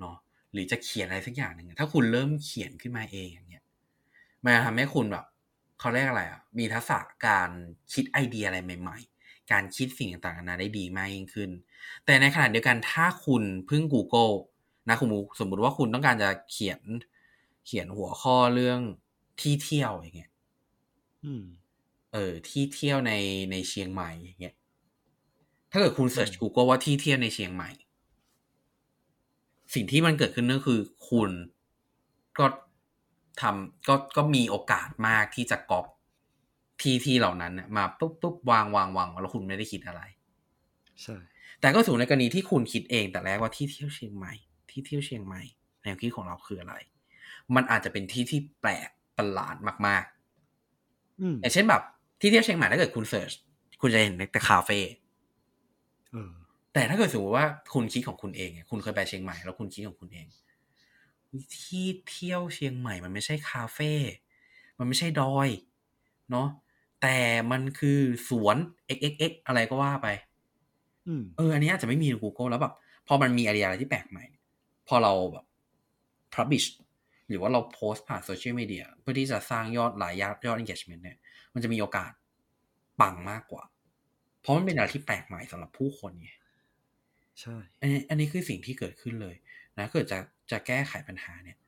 [0.00, 0.16] เนาะ
[0.52, 3.64] หรือจะเขียนอะไรสักอย่างหนึ่งถ้าคุณเริ่มเขียนขึ้นมาเองอย่างเงี้ย
[4.44, 5.24] มันจะทำให้คุณแบบ
[5.80, 7.50] เขาเรียกอะไรอะมีทักษะการ
[7.92, 11.50] คิดไอเดียอะไรใหม่ ๆ การคิดสิ่งต่างๆนานาได้ดีมากยิ่งขึ้น
[12.04, 14.34] แต่ในขณะเดียวกันถ้าคุณพึ่ง Google
[14.88, 15.08] นะคุณ
[15.40, 16.80] สมมุติว่าคุณต้องการจะเขียน
[17.66, 18.80] เขียนหัวข้อเรื่อง
[19.40, 20.30] ที่เที่ยวอย่างเงี้ย
[21.24, 21.44] อืม
[22.12, 23.12] เออ ที่เที่ยวใน
[23.50, 24.54] ในเชียงใหม่อย่างเงี้ย
[25.70, 27.70] ถ้าเกิดคุณเสิร์ช Google ว่าที่เที่ยวในเชียงใหม่
[29.74, 30.80] สิ่งที่มันเกิดขึ้นก็คือ
[31.10, 31.30] คุณ
[32.38, 32.46] ก็
[33.40, 35.86] ทำก็ก็มีโอกาสมากที่จะก๊อป
[36.80, 40.02] ที่ที่เหล่านั้นน่ะมาปุ๊บปุ๊บวางวางวางแล้วคุณไม่ได้คิดอะไร
[41.02, 41.16] ใช่
[41.60, 44.32] แต่ก็สูงในกรณีที่คุณคิดเองแต่แรกว่าที่เที่ยวเชียงใหม่
[44.70, 45.42] ที่เที่ยวเชียงใหม่
[45.82, 46.74] แนวคิดของเราคืออะไร
[47.54, 49.56] มันอาจจะเป็นที่ที่แปลกประหลาด
[49.86, 50.04] มาก
[51.20, 51.82] อืมๆอย่างเช่นแบบ
[52.20, 53.32] ที่เที่ยวเชียงใหม่ถ้าเกิดคุณเสิร์ช
[53.80, 55.09] คุณจะเห็นแต่คาเฟ่เออ
[56.74, 60.26] แต่ถ้าเกิดสมมติว่าคุณคิดของคุณเองอะคุณเคยไปเชียงใหม่แล้วคุณคิดของคุณเอง
[61.56, 63.92] ที่เที่ยวเชียงใหม่มันไม่ใช่คาเฟ่
[64.78, 65.48] มันไม่ใช่ดอย
[66.30, 66.48] เนาะ
[67.02, 67.16] แต่
[67.50, 68.56] มันคือสวน
[68.96, 70.08] xxx อะไรก็ว่าไป
[71.06, 72.74] อืมเอออันนี้อาจจะไม่มีใน Google แล้วแบบ
[73.06, 74.24] พอมันมีไอเดียอะไรที่แปลกใหม่
[74.88, 75.44] พอเราแบบ
[76.34, 76.66] publish
[77.28, 81.18] หรือว่าเราโพสต์ผ่านโซเชียลมีเดียเพื่อที่จะสร้างยอดหลายยอดยอด engagement เนี่ย
[81.54, 82.10] มันจะมีโอกาส
[83.00, 83.62] ปังมากกว่า
[84.40, 86.30] เพราะมันเป็นอะไรที่แปลกใหม่สำหรับผู้คนไง
[87.40, 89.34] ใช่อันนี้อันนี้คือสิ่งที่เกิดขึ้นเลย
[89.78, 90.18] นะเกิดจะ
[90.50, 91.58] จะแก้ไขปัญหาเนี่ย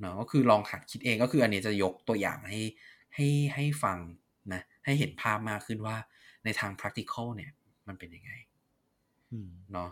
[0.00, 2.60] เนาะก็คือลองหัดคิดเองก็คืออันนี้จะยกตัวอย่างให้
[3.14, 3.98] ให้ให้ฟัง
[4.52, 5.96] นะให้เห็นภาพมากขึ้นว่า
[6.44, 7.52] ในทาง practical เนี่ย
[7.88, 8.32] มันเป็นยังไง
[9.32, 9.90] อืมเนาะ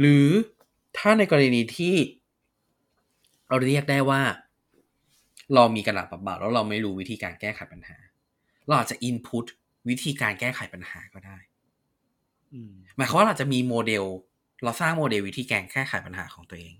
[0.00, 0.26] หรือ
[0.96, 1.94] ถ้าในกรณีที่
[3.48, 4.22] เราเรียกได้ว่า
[5.54, 7.96] เรามีกระดาษเปล่าๆแล้วเราไม่รู้วิธีการแก้ไขปัญหา
[8.66, 9.46] เราอาจจะ input
[9.88, 11.38] วิธีการแก้ไขปัญหาก็ได้
[12.54, 14.04] อืมหมายความว่าเราจะมีโมเดล
[14.62, 16.74] เราสร้างโมเดลวิธีการแก้ไขปัญหาของตัวเอง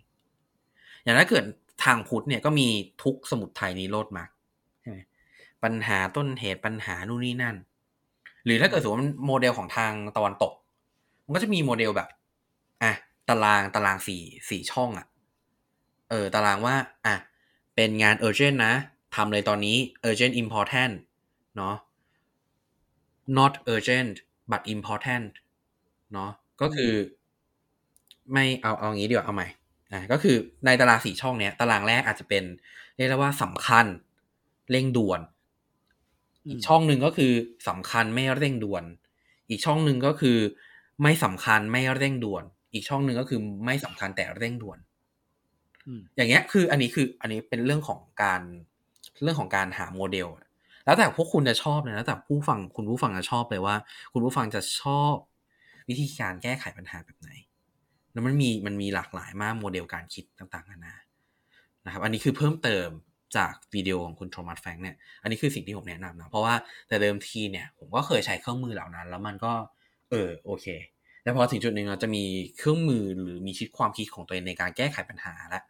[1.02, 1.44] อย่างถ้าเกิด
[1.84, 2.68] ทางพุทธเนี่ยก็มี
[3.02, 4.30] ทุกข์สมุทัยนิโรธมรรค
[4.80, 4.98] ใช่ไหม
[5.64, 7.56] ปัญหาต้นเหตุปัญหานู่นนี่นั่น
[8.44, 10.52] หรือถ้าเกิดสมมติโมเดลของทางตะวันตก
[11.24, 12.08] มันก็จะมีโมเดลแบบ
[12.82, 12.92] อะ
[13.28, 15.06] ตารางตารางสี่สี่ช่องอะ่ะ
[16.10, 16.74] เออตารางว่า
[17.06, 17.14] อะ
[17.74, 18.74] เป็นงาน urgent นะ
[19.14, 19.76] ทำเลยตอนนี้
[20.08, 20.94] urgent important
[21.56, 21.74] เนาะ
[23.38, 24.14] not urgent
[24.50, 25.28] but important
[26.12, 26.92] เนาะก็คือ
[28.32, 29.48] ไม่เอาเอางี้ดีกว่าเอาใหม่
[29.92, 30.36] อะก็คือ
[30.66, 32.44] ในตารางสี่ช่องเนี้ยตารางแรกอาจจะเป็น
[32.96, 33.86] เรียกได้ว่าสำคัญ
[34.70, 35.20] เร่งด่วน
[36.48, 37.32] อีกช่องหนึ่งก็คือ
[37.68, 38.84] สำคัญไม่เร่งด่วน
[39.50, 40.38] อีกช่องหนึ่งก็คือ
[41.02, 44.78] ไม่สำคัญไม่เร่งด่วน อีกช่องหนึ่งก็คือไม่สำคัญแต่เร่งด่วน
[45.86, 48.42] อืมอย่างเงี้ยคืออันนี้คืออันนี้เป็นเรื่องของการ
[49.22, 50.28] เรื่องของการหาโมเดล
[50.84, 53.76] แล้วแต่พวกคุณจะชอบเลยแล้วแต่ผู้ฟังคุณผู้ฟังจะชอบเลยว่า
[54.12, 55.14] คุณผู้ฟังจะชอบ
[55.88, 57.30] วิธีการแก้ไขปัญหาแบบไหน
[58.16, 60.94] แล้วมันมีมันมีหลากหลายมากโมเดลการคิดต่างๆนานา
[61.84, 62.88] นะครับ อันนี้คือเพิ่มเติม
[63.36, 66.54] จากวิดีโอของคุณโทมัสแฟงเนี่ย อันนี้คือสิ่งที่ผมแนะนำนะ เพราะว่า
[66.88, 69.52] แต่เดิมทีเนี่ยผมก็เคยใช้เครื่องมือเหล่านั้น แล้วมันก็
[70.10, 70.66] เออโอเค
[71.22, 72.24] แต่พอถึงจุดหนึ่งเราจะมี
[72.58, 75.62] เครื่องมือหรือมีคิดความคิดของตัวเองในการแก้ไขปัญหาล้ว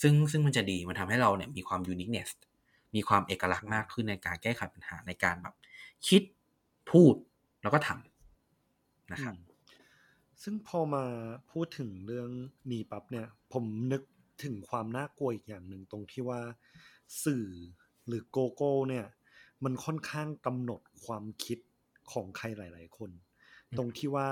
[0.00, 2.30] ซึ่งซึ่งมันจะดี มันทำให้เราเนี่ยมีความ uniqueness
[2.94, 5.54] มีความเอกลักษณ์มากขึ้นในการแก้ไขปัญหาในการแบบ
[6.08, 6.22] คิด
[6.90, 7.14] พูด
[7.62, 9.34] แล้วก็ทำนะครับ
[10.42, 11.04] ซึ่งพอมา
[11.50, 12.30] พูดถึงเรื่อง
[12.72, 14.02] นี้ปั๊บเนี่ย ผมนึก
[14.44, 16.40] ถึงความน่ากลัวอีกอย่างหนึ่งตรงที่ว่า
[17.24, 17.46] สื่อ
[18.06, 19.06] หรือโกโก้เนี่ย
[19.64, 21.58] มันค่อนข้างกำหนดความคิด
[22.12, 23.10] ของใครหลาย ๆ คน
[23.70, 24.28] อืมตรงที่ว่า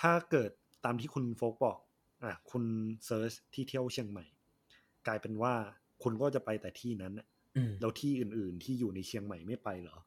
[0.00, 0.50] ถ้าเกิด
[0.84, 1.78] ตามที่คุณโฟกบอก
[2.24, 2.64] อะคุณ
[3.04, 4.24] search ที่เที่ยวเชียงใหม่
[5.06, 5.54] กลายเป็นว่า
[6.02, 9.98] คุณก็จะไปแต่ที่นั้นน่ะอืมแล้วที่อื่น ๆ ที่อยู่ในเชียงใหม่ไม่ไปเหรอ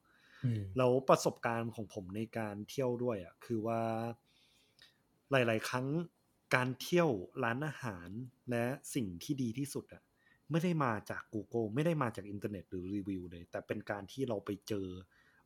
[0.44, 3.82] อืมแล้วประสบการณ์ของผมในการเที่ยวด้วยอะคือว่า
[5.32, 5.88] หลาย ๆ ครั้ง
[6.56, 7.10] การเที่ยว
[7.44, 8.10] ร้านอาหาร
[8.50, 8.66] และ
[8.96, 10.04] สิ่งที่ดีที่สุดอะ
[10.52, 14.88] ไม่ได้มาจาก Google ไม่ได้มาจากอินเทอร์เน็ตหรือรีวิวเลย แต่เป็นการที่เราไปเจอ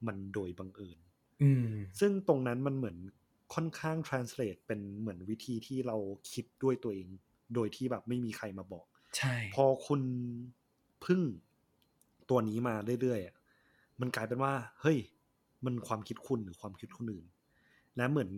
[0.07, 0.99] มันโดยบังเอิญ
[1.41, 1.63] อืม
[1.99, 2.97] ซึ่งตรงนั้นมันเหมือน
[3.53, 5.97] ค่อนข้าง translate เป็นเหมือนวิธีที่เรา
[6.31, 7.07] คิดด้วยตัวเอง
[7.55, 10.01] โดยที่แบบไม่มีใครมาบอก ใช่ พอคุณ
[11.05, 11.21] พึ่ง
[12.29, 13.35] ตัวนี้มาเรื่อยๆอะ
[14.01, 14.97] มันกลายเป็นว่า เฮ้ย
[15.65, 17.25] มันความคิดคุณหรือความคิดคนอื่น
[17.97, 18.31] และเหมือน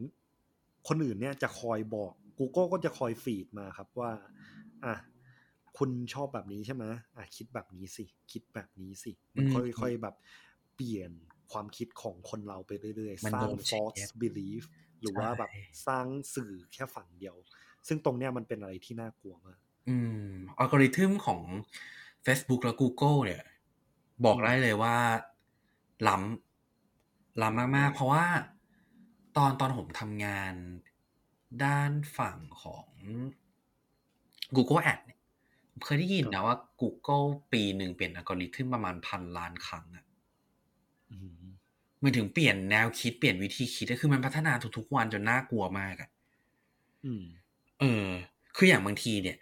[0.88, 4.12] คนอื่นเนี่ยจะคอยบอก Google ก็จะคอยฟีดมาครับว่า
[4.86, 4.96] อะ
[5.78, 6.84] คุณชอบแบบนี้ใช่ไหม
[7.16, 10.16] อะคิดแบบนี้สิ คิดแบบนี้สิ มันอืมค่อยๆแบบ
[10.76, 11.12] เปลี่ยน
[11.52, 14.64] ความคิดของคนเราไปเรื่อยมันๆสร้างโดน false shape belief
[15.02, 17.36] หรือว่าแบบใช่สร้างสื่อแค่ฝั่งเดียว
[17.88, 21.42] ซึ่งตรงเนี้ยมันเป็นอะไรที่น่ากลัวมาก อืม อัลกอริทึมของ
[22.26, 23.44] Facebook และ Google เนี่ย
[24.26, 24.96] บอกได้เลยว่า
[26.08, 28.26] ล้ำล้ำมากๆ เพราะว่า
[29.38, 30.54] ตอนตอนผมทำงาน
[31.64, 32.90] ด้านฝั่งของ
[34.56, 35.20] Google Ad เนี่ย
[35.72, 40.06] ผมเคยได้ยินนะว่า Google ปีหนึ่งเปลี่ยนอัลกอริทึมประมาณพันล้านครั้งอะ
[41.12, 41.44] อืม
[42.04, 46.10] มันถึงเปลี่ยนแนวคิดเปลี่ยนวิธีคิดก็คือมันพัฒนาทุกๆวันจนน่ากลัวมากอะ
[47.06, 47.24] อืม
[47.80, 48.08] เออ
[48.56, 49.38] คืออย่างบางทีเนี่ย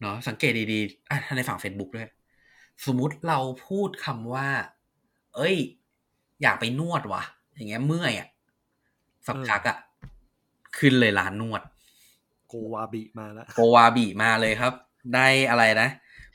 [0.00, 2.08] เนาะสังเกตดีๆอะในฝั่ง Facebook ด้วย
[2.86, 4.48] สมมุติเราพูดคำว่า
[5.36, 5.56] เอ้ย
[6.42, 7.22] อยากไปนวดว่ะ
[7.54, 8.28] อย่างเงี้ยเมื่อยอะ
[9.26, 9.78] สักพักอะ
[10.78, 11.62] ขึ้นเลยร้านนวด
[12.48, 14.72] โกวาบิมาแล้วโกวาบีมาเลยครับ
[15.14, 15.88] ได้อะไรนะ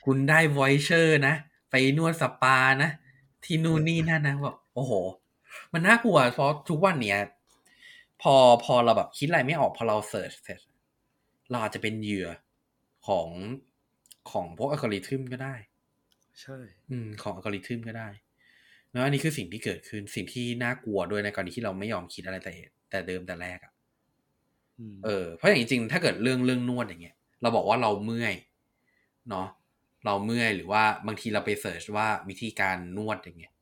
[0.05, 1.35] คุณได้ voucher นะ
[1.71, 2.89] ไปนวดสปานะ
[3.43, 4.91] ที่นู่นนี่นั่นนะแบบโอ้โห
[5.73, 7.19] มันน่ากลัวเพราะทุกวันเนี้ย
[8.21, 10.59] พอพอเราแบบคิดอะไรไม่ออกพอเรา search เสร็จ
[11.49, 12.29] เราอาจจะเป็นเหยื่อ
[13.07, 13.29] ของ
[14.31, 15.55] ของพวกอัลกอริทึมก็ได้
[16.41, 16.57] ใช่
[16.91, 18.09] อืม ของอัลกอริทึมก็ได้
[18.91, 22.51] แล้วอันนี้คือสิ่งที่เกิดขึ้นสิ่งที่น่ากลัวด้วยในกรณีที่เราไม่ยอมคิดอะไรแต่
[22.91, 23.71] แต่เดิมแต่แรกอะ
[24.79, 28.35] อืมเออเพราะอย่างจริงๆถ้าเกิดเรื่องเรื่องนวดอย่างเงี้ยเราบอกว่าเราเมื่อย
[29.29, 29.47] เนาะ
[30.05, 33.53] เราเมื่อยหรือว่าบางทีเราไปเสิร์ชว่าวิธีการนวดอย่างเงี้ย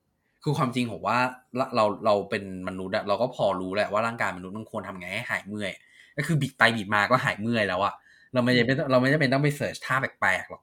[0.43, 1.17] คือความจริงผมว่า
[1.55, 5.71] เราเราเราเป็นมนุษย์อะเราก็พอรู้แหละว่าร่างกายมนุษย์มันควรทำไงให้หายเมื่อย
[6.17, 7.93] ก็คือบิดไปบิดมาก็หายเมื่อยแล้วอะ
[8.33, 10.61] เราไม่จำเป็นเราไม่จำเป็นต้องไปเสิร์ชท่าแปลกๆหรอก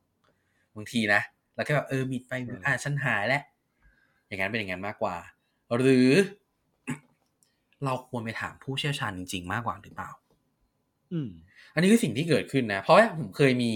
[0.77, 1.21] บางทีนะ
[1.57, 3.43] แล้วก็แบบเออบิดไปบิดอะฉันหายแล้ว
[4.27, 5.17] อย่างนั้นเป็นอย่างนั้นมากกว่า
[5.77, 6.11] หรือ
[7.85, 10.11] เราควรไปถามผู้เชี่ยวชาญจริง ๆ มากกว่าหรือเปล่า
[11.13, 11.29] อืม
[11.75, 13.71] อันนี้คือสิ่งที่เกิดขึ้นนะ เพราะว่าผมเคยมี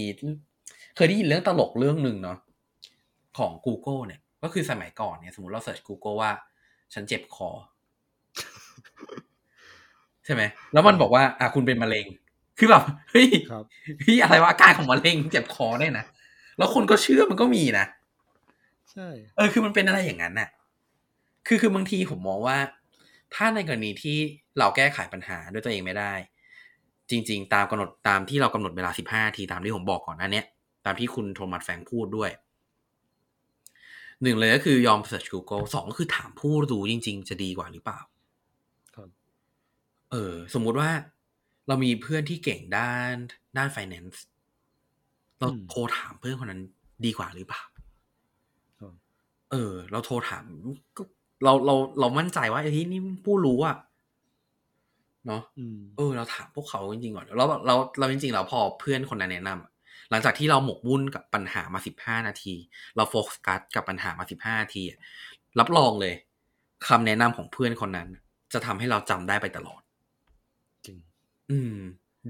[0.95, 2.37] เคยได้ยินเรื่องตลกเรื่องหนึ่งเนาะ
[3.37, 6.31] ของ Google เนี่ย ก็คือสมัยก่อนเนี่ยสมมติเราเสิร์ช Google ว่า
[6.93, 7.49] ฉันเจ็บคอ
[10.25, 12.05] ใช่ไหม แล้วมันบอกว่า อะคุณเป็นมะเร็ง
[12.57, 13.63] คือแบบเฮ้ยครับ
[14.01, 16.05] เฮ้ยอะไรวะอาการของมะเร็งเจ็บคอได้นะ
[16.57, 17.85] แล้วคนก็เชื่อมันก็มีนะ
[18.91, 20.49] ใช่ เออคือมันเป็นอะไรอย่างนั้นน่ะ
[21.47, 22.57] คือคือบางทีผมมองว่า
[23.35, 24.17] ถ้าในกรณีที่
[24.59, 26.13] เราแก้ไขปัญหาด้วยตัวเองไม่ได้
[27.09, 30.45] จริง ๆ ตามกำหนดตามที่เรากำหนดเวลาสิบห้าทีตามที่ผมบอกก่อนหน้าเนี้ย
[30.85, 32.29] ตามที่คุณโทมัสแฟรงค์พูดด้วย
[34.23, 37.99] หนึ่งเลยก็คือยอม search Google สองก็คือถามผู้รู้จริง ๆ จะดีกว่าหรือเปล่า
[38.95, 39.09] ครับ
[40.11, 40.89] เออ สมมุติว่า
[41.67, 43.13] เรามีเพื่อนที่เก่งด้าน
[43.57, 44.17] ด้าน finance
[45.39, 46.61] เราอืมโทรถามเพื่อนคนนั้น
[47.05, 47.63] ดีกว่าหรือเปล่า
[48.79, 48.93] ครับ
[49.51, 50.45] เออ เราโทรถาม
[50.97, 51.03] ก็
[51.43, 53.77] เราเราเรามั่นใจว่าไอ้ที่นี่ผู้รู้อะ
[55.27, 59.71] เนาะอืมเออ เราถามพวกเขาจริงๆก่อนแล้วเราเราจริงๆแล้วพอเพื่อนคนนั้นแนะนำอะ
[60.09, 62.53] หลังจากที่เราหมกมุ่นกับปัญหามาสิบห้านาที
[62.95, 64.99] เราโฟกัสกับปัญหามาสิบห้านาทีอะ
[65.59, 66.13] รับรองเลย
[66.87, 68.09] คำแนะนำของเพื่อนคนนั้น
[68.53, 69.81] จะทำให้เราจำได้ไปตลอด
[71.51, 71.75] อืม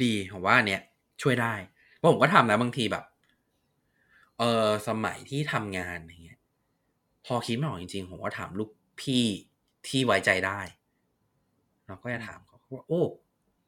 [0.04, 0.82] ดีผมว่าอันเนี้ย
[1.22, 1.54] ช่วยได้
[1.98, 3.04] เพราะผมก็ทำนะบางทีแบบ
[4.40, 6.40] เออสมัยที่ทำงานอย่างเงี้ย
[7.26, 8.70] พอคิดไม่ออกจริงๆผมก็ถามลูก
[9.02, 9.24] พี่
[9.88, 10.60] ที่ไว้ใจได้
[11.88, 13.02] เราก็จะถามเขาว่าโอ้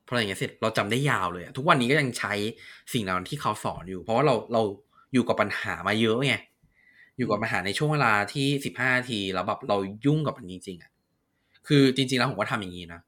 [0.08, 2.34] พออย่างเงี้ยเสร็จเราจำได้ยาวเลยอะทุกวันนี้ก็ยังใช้
[2.93, 4.62] สิ่งเหล่านั้นที่เขาสอนอยู่ เพราะว่าเราเรา
[5.13, 6.36] อยู่กับปัญหามาเยอะไง
[7.17, 10.91] อยู่กับปัญหาในช่วงเวลาที่สิบห้านาทีแล้วแบบเรายุ่งกับมันจริง ๆอะ
[11.67, 13.02] คือจริง ๆ แล้วผมก็ทำอย่างนี้นะ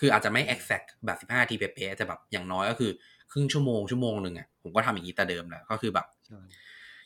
[0.00, 2.90] คืออาจจะไม่ exact แบบสิบห้านาทีเป๊ะๆแต่แบบอย่างน้อยก็คือ
[3.32, 6.38] ครึ่งชั่วโมงชั่วโมงหนึ่งอะผมก็ทำอย่างนี้แต่เดิมแหละก็คือแบบใช่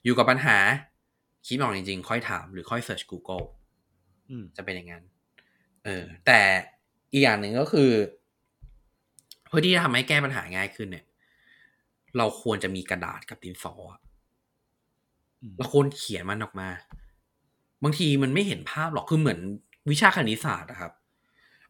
[0.04, 0.56] อยู่กับปัญหา
[1.46, 3.55] คิดไม่ออกจริง ๆ ค่อยถามหรือค่อย search Google อืม
[4.56, 5.04] จะเป็นอย่างนั้น
[5.84, 6.40] เออ แต่
[7.12, 7.90] อีกอย่างหนึ่งก็คือ
[9.48, 11.04] เพื่อที่จะทำให้แก้ปัญหาง่ายขึ้นเนี่ย
[12.16, 14.00] เราควรจะมีกระดาษกับดินสออะ
[15.42, 16.68] อืมเราควรเขียนมันออกมา
[17.82, 19.40] บางทีมันไม่เห็นภาพหรอกคือเหมือน
[19.90, 20.92] วิชาคณิตศาสตร์อะครับ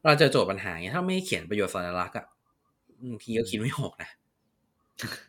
[0.04, 2.26] เราเจอโจทย์ปัญหาเงี้ยถ้าไม่เขียนประโยชน์สัญลักษณ์อะ
[3.10, 4.10] บางทีก็คิดไม่ออกนะ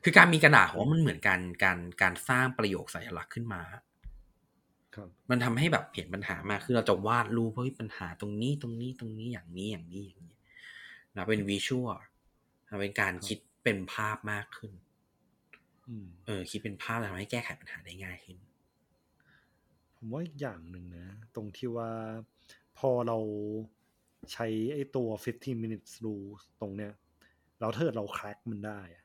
[0.04, 3.84] คือการมีกระดาษผมว่ามันเหมือนการการการสร้างประโยคสัญลักษณ์ขึ้นมาครับ
[5.30, 10.36] มันทำให้แบบเห็นปัญหามากคือเราจะวาดรูปว่าเฮ้ยปัญหาตรงนี้ตรงนี้ตรงนี้อย่างนี้อย่างนี้อย่างนี้
[11.16, 11.98] นะเป็นวิชวล
[12.70, 14.72] นะเป็นการคิดเป็นภาพมากขึ้น
[15.88, 18.38] อืมเออ คิดเป็นภาพทำให้แก้ไขปัญหาได้ง่ายขึ้น
[19.96, 21.92] ผมว่าอีกอย่างหนึ่งนะ ตรงที่ว่า
[22.78, 23.18] พอเรา
[24.32, 25.08] ใช้ไอ้ตัว
[25.38, 26.30] 15 minutes rule
[26.62, 26.94] ตรงเนี้ย
[27.60, 29.04] แล้วถ้าเกิดเรา crack มันได้อะ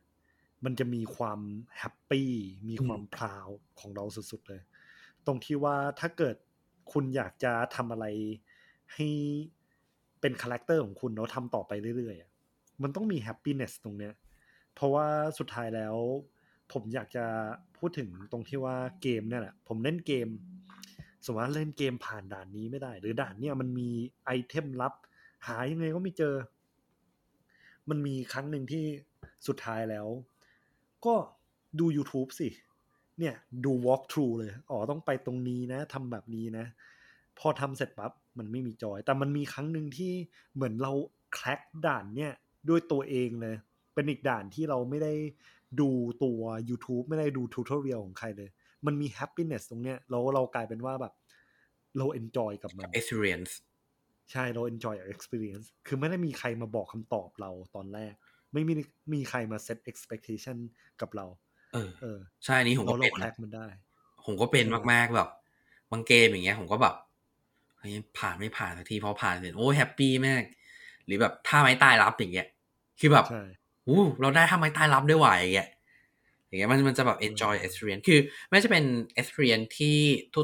[0.64, 1.40] มันจะมีความ
[1.78, 2.30] happy
[2.68, 3.48] มีความ proud
[3.80, 4.62] ของเราสุดๆเลย
[5.26, 6.36] ตรงที่ว่าถ้าเกิด
[6.92, 8.06] คุณอยากจะทำอะไร
[8.94, 9.08] ให้
[10.20, 14.14] เป็น character ของคุณแล้วทำต่อไปเรื่อยๆมันต้องมี happiness ตรงเนี้ย
[14.74, 15.06] เพราะว่า
[15.38, 15.96] สุดท้ายแล้ว
[16.72, 17.24] ผมอยากจะ
[17.78, 20.28] พูดถึงตรงที่ว่าเกมเนี่ยแหละผมเล่นเกม
[21.24, 23.88] สมมติว่าเล่นเกมผ่านด่านนี้ไม่ได้ หรือด่านเนี่ยมันมี
[24.24, 24.94] ไอเทมลับ
[25.46, 26.34] หายังไงก็ไม่เจอ
[27.90, 28.84] มันมีครั้งหนึ่งที่
[29.46, 30.06] สุดท้ายแล้ว
[31.06, 31.14] ก็
[31.78, 32.48] ดู YouTube สิ
[33.18, 36.66] เนี่ยดู walk through เลย อ๋อต้องไปตรงนี้นะทำแบบนี้นะ
[37.38, 40.12] พอทำเสร็จปั๊บมันไม่มีจอย แต่มันมีครั้งหนึ่งที่
[40.54, 40.92] เหมือนเรา
[41.34, 42.32] แคร็กด่านเนี่ย
[42.68, 43.56] ด้วยตัวเองเลย
[43.94, 45.12] เป็นอีกด่านที่เราไม่ได้
[45.80, 45.90] ดู
[46.24, 48.48] ตัว YouTube ไม่ได้ดู tutorial ของใครเลย
[48.86, 51.14] มันมี happiness ตรงเนี้ยแล้วเรากลายเป็นว่าแบบ
[51.98, 53.52] เรา enjoy กับมัน experience
[54.32, 58.12] ใช่เรา enjoy our experience คือไม่ได้มีใครมาบอกคำตอบเราตอนแรก
[58.52, 58.74] ไม่มี
[59.12, 60.56] มีใครมา set expectation
[61.00, 61.26] กับเรา
[61.72, 63.66] เออเออใช่อันนี้ผมเราก็เราเป็น crack มันได้
[64.24, 65.28] ผมก็เป็นเออมากๆแบบ
[65.92, 66.94] บางเกมอย่างเงี้ย ผมก็แบบ
[67.78, 70.42] เฮ้ยผ่านไม่ผ่านสักทีพอผ่านเสร็จโอ้แฮปปี้มาก
[71.06, 72.46] หรือแบบท่าไม้ตายรับอย่างเงี้ย
[73.00, 73.42] คือแบบใช่
[73.86, 75.68] อู้เราได้ท่าไม้ตายรับด้วยว่ะอย่างเงี้ย
[76.46, 78.84] อย่างเงี้ยมันมันจะแบบ enjoy experience คือไม่จะเป็น
[79.20, 79.98] experience ที่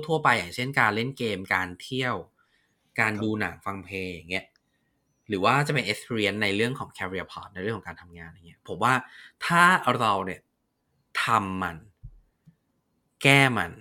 [0.07, 2.15] ทั่ว ๆ ไปอย่างเช่นการเล่นเกมการเที่ยว
[3.01, 4.47] การดูหนังฟังเพลงอย่างเงี้ย
[5.29, 8.93] หรือว่าจะเป็น experience ในเรื่องของ career path ในเรื่องของการทำงานอย่างเงี้ยผมว่า
[9.47, 9.63] ถ้า
[10.01, 10.41] เราเนี่ย
[11.25, 11.77] ทำมัน
[13.23, 13.73] แก้มัน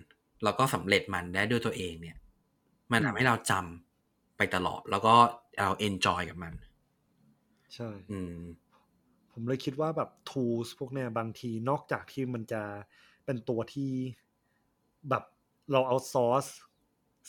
[0.44, 2.18] แล้วก็สำเร็จมันได้ด้วยตัวเองเนี่ย
[2.92, 5.16] มันทำให้เราจำไปตลอด แล้วก็
[5.60, 6.54] เรา enjoy กับมัน
[7.76, 8.38] ใช่ อืม
[9.32, 12.64] ผมเลยคิดว่าแบบ tools พวกเนี้ยบางทีนอกจากที่มันจะ
[13.26, 13.92] เป็นตัวที่
[15.10, 15.24] แบบ
[15.72, 16.46] เราเอาซอส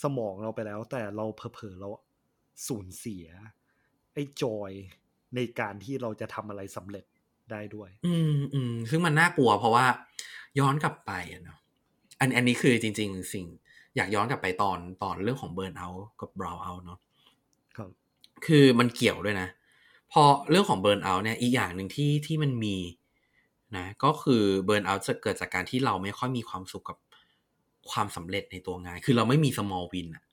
[0.03, 1.89] สมองเราไปแล้ว แต่เราเผลอๆเรา
[2.69, 3.27] สูญเสีย
[4.13, 4.73] ไอ้จอย
[5.35, 7.05] ในการที่เราจะทำอะไรสำเร็จ
[7.53, 9.87] ได้ด้วย อืมอืมซึ่งมันน่ากลัวเพราะว่า
[10.59, 11.59] ย้อนกลับไปอะเนาะ
[12.21, 13.47] อันอันนี้คือจริง ๆ สิ่ง
[13.97, 15.89] อยากย้อนกลับไปตอนตอนเรื่องของ burnout
[16.21, 16.99] กับ brownout เนาะ
[17.77, 17.91] ครับ
[18.47, 19.49] คือมันเกี่ยวด้วยนะ
[20.13, 22.77] พอเรื่องของ burnout เนี่ยอีกอย่างหนึ่งที่ที่มันมี
[23.77, 26.99] นะก็คือ burnout จะเกิดจากการที่เราไม่ค่อยมีความสุขกับ
[27.91, 30.25] ความสำเร็จในตัวงาน คือเราไม่มี small win อะ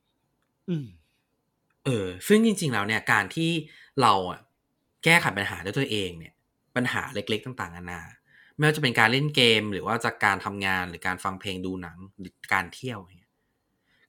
[0.69, 0.87] อืม
[1.85, 3.51] เออ ซึ่งจริง ๆ แล้วเนี่ย การที่
[4.01, 4.39] เราอะ
[5.03, 6.33] แก้ไขปัญหาด้วยตัวเองเนี่ย
[6.75, 8.01] ปัญหาเล็กๆต่างๆนานา
[8.55, 13.31] ไม่ว่าจะเป็นการเล่นเกมหรือว่าจากการทำงานหรือการฟังเพลงดูหนังหรือการเที่ยวอย่างเงี้ย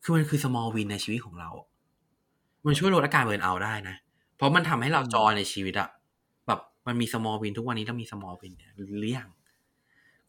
[0.02, 1.50] คือมันคือ small win ในชีวิตของเรา
[2.66, 3.96] มันช่วยลดอาการเบิร์นเอาท์ได้นะ
[4.36, 5.88] เพราะมันทำให้เราจอยในชีวิตอะ
[6.46, 9.28] แบบมันมี small win ทุกวันนี้เรามี small win เนี่ยหรือยัง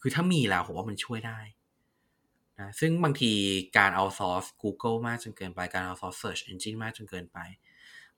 [0.02, 1.40] คือถ้ามีแล้วผมว่ามันช่วยได้
[2.60, 3.32] นะซึ่งบางที
[3.78, 7.38] การเอาซอร์ส Google มากจนเกินไปการเอาซอร์ส Search Engine มากจนเกินไป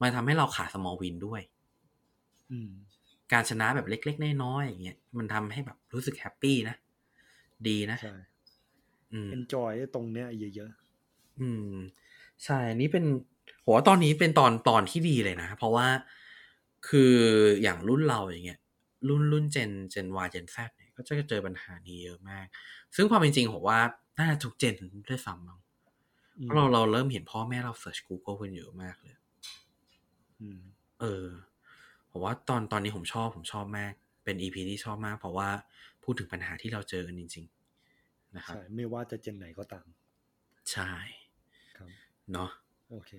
[0.02, 1.42] มันทำให้เราขาด small win ด้วย
[2.52, 2.72] อืม
[3.34, 6.76] การชนะแบบเล็ก ๆ น้อยๆอย่างเงี้ยมันทำให้แบบรู้สึกแฮปปี้นะ
[7.68, 8.16] ดีนะใช่
[9.14, 10.72] อืม enjoy ตรงเนี้ยเยอะ
[11.42, 11.76] อืม
[12.44, 13.06] ใช่อันนี้เป็น
[13.64, 15.88] โหตอนนี้เป็นตอนตอนที่ดีเลยนะ เพราะว่า
[16.88, 17.14] คือ
[17.62, 18.60] อย่างรุ่นเราอย่างเงี้ย
[19.10, 22.46] รุ่นรุ่นเจนเจน Y เจน Z เนี่ยก็จะเจอปัญหานี้เยอะมาก
[22.96, 23.80] ซึ่งความเป็นจริงผมว่า
[24.18, 24.76] น่าจะทุกเจน
[25.10, 29.16] ด้วยซ้ำมั้งๆเพราะเราเราเริ่มเห็นพ่อแม่เราเ e ิร์ช Google กันเยอะมากเลย
[30.42, 30.62] อืม
[31.02, 31.28] เออ
[32.12, 33.94] ผมว่าตอนตอนนี้ผมชอบผมชอบมาก
[34.24, 35.50] ไปเป็น EP ที่ชอบมาก เพราะว่า
[36.04, 37.46] พูดถึงปัญหาที่เราเจอกันจริง
[37.90, 39.86] ๆ นะครับใช่ไม่ว่าจะเจนไหนก็ตาม
[40.72, 40.92] ใช่
[41.78, 41.90] ครับ
[42.32, 42.50] เนาะ
[42.92, 43.12] โอเค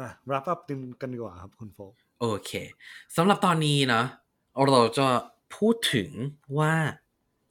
[0.00, 0.60] มารับอัพ
[1.00, 2.50] กันดีกว่าครับคุณโฟกโอเค
[3.16, 4.06] สำหรับตอนนี้เนาะ
[4.72, 5.06] เราจะ
[5.56, 6.10] พูดถึง
[6.58, 6.72] ว่า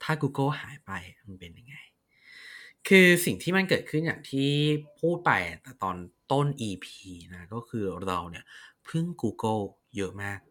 [0.04, 0.92] ถ้า Google หายไป
[1.28, 1.76] มันเป็นยังไง
[2.88, 4.52] คือสิ่งที่มันเกิดขึ้นอย่างที่
[5.00, 5.32] พูดไป
[5.64, 5.96] แต่ตอน
[6.32, 6.86] ต้น EP
[7.36, 8.46] นะ ก็คือเราเนี่ย
[8.88, 9.62] พึ่ง Google
[9.96, 10.51] เยอะมากครั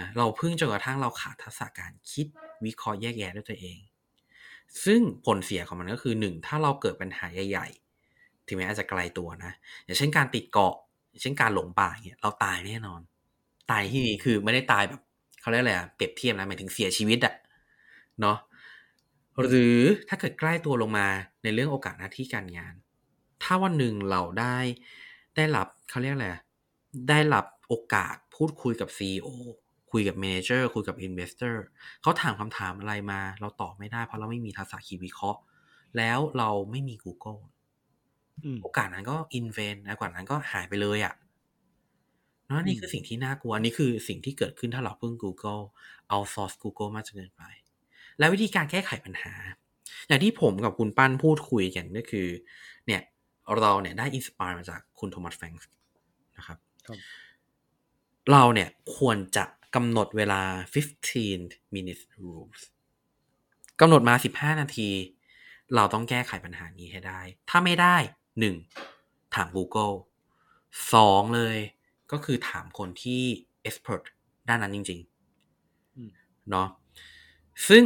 [0.00, 2.26] นะเราพึ่งจนกระทั่งเราขาดทักษะการคิด
[2.64, 3.78] วิเคราะห์แยกแยะด้วยตัวเอง
[4.84, 7.68] ซึ่งผลเสียของมันก็คือหนึ่งถ้าเราเกิดปัญหาใหญ่
[8.08, 9.52] ๆ ถึงแม้อาจจะไกลตัวนะ
[9.84, 10.74] อย่างเช่นการติดเกาะ
[11.22, 13.00] เช่นการหลงป่าเนี่ยเราตายแน่นอน
[13.70, 15.00] ตายที่นี้คือไม่ได้ตายแบบ
[15.40, 17.34] เขาเรียกอะไรอะเปรียบเทียบนะหมายถึงเสียชีวิตอะ
[18.20, 18.38] เนาะ
[19.42, 21.06] หรือถ้าเกิดใกล้ตัวลงมา
[21.42, 22.74] ในเรื่องโอกาสหน้าที่การงาน
[23.42, 24.56] ถ้าวันหนึ่งเราได้
[25.36, 26.28] ได้รับเขาเรียกอะไร
[27.08, 29.28] ได้รับโอกาสพูดคุยกับ CEO
[29.92, 31.54] คุยกับ Manager คุยกับ Investor
[32.02, 35.40] เขาถามคำถามอะไรมา เราตอบไม่ได้เพราะเราไม่มีทักษะคิดวิเคราะห์
[35.96, 37.40] แล้วเราไม่มี Google
[38.44, 41.14] อืมโอกาสนั้นก็อินเวนโอกาสนั้นก็หายไปเลยอะ่ะ
[42.46, 45.62] เนอะนี่คือสิ่งที่น่ากลัวอันนี้คือสิ่งที่เกิดขึ้นถ้าเราพึ่ง Google
[46.08, 47.42] เอา source Google มากจนเกินไป
[48.18, 49.32] แล้ววิธีการแก้ไขปัญหา
[50.08, 52.28] อย่างที่ผมกับคุณปั้นพูดคุยกันก็คือ
[52.86, 53.02] เนี่ย
[53.58, 55.68] เราเนี่ยได้อินสปายมาจากคุณโทมัสแฟรงค์
[56.36, 56.98] นะครับครับ
[58.32, 60.42] เราเนี่ยควรจะ กำหนดเวลา
[61.08, 62.60] 15 minutes rules
[63.80, 64.90] กำหนดมา 15 นาที
[65.74, 67.96] เราต้องแก้ไขปัญหานี้ให้ได้ ถ้าไม่ได้
[68.64, 69.34] 1.
[69.34, 69.94] ถาม Google
[70.64, 71.34] 2.
[71.34, 71.58] เลย
[72.12, 73.22] ก็คือถามคนที่
[73.68, 74.02] expert
[74.48, 75.00] ด้านนั้นจริง
[75.96, 76.68] อืมๆเนาะ
[77.68, 77.84] ซึ่ง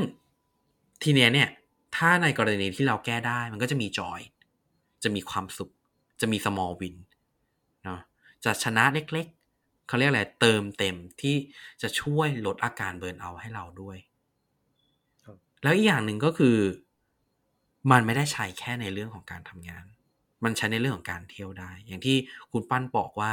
[1.03, 1.49] ทีเนี้ยเนี่ย
[1.97, 4.21] ถ้าในกรณีที่เราแก้ได้มันก็จะมี joy
[5.03, 5.71] จะมีความสุข
[6.21, 6.97] จะมี small win
[7.85, 8.01] เนาะ
[8.45, 9.42] จะชนะเล็กๆ
[9.87, 11.37] เขาเรียกอะไรเติมเต็มที่
[11.83, 13.97] จะช่วยลดอาการเบิร์นเอาท์ให้เราด้วย
[15.25, 16.57] ครับแล้วอีกอย่างหนึ่งก็คือ
[17.91, 19.85] มันไม่ได้ใช้แค่ในเรื่องของการทำงาน
[20.45, 22.17] มันใช้ในเรื่องของการเที่ยวได้ อย่างที่
[22.53, 23.33] คุณปั้นบอกว่า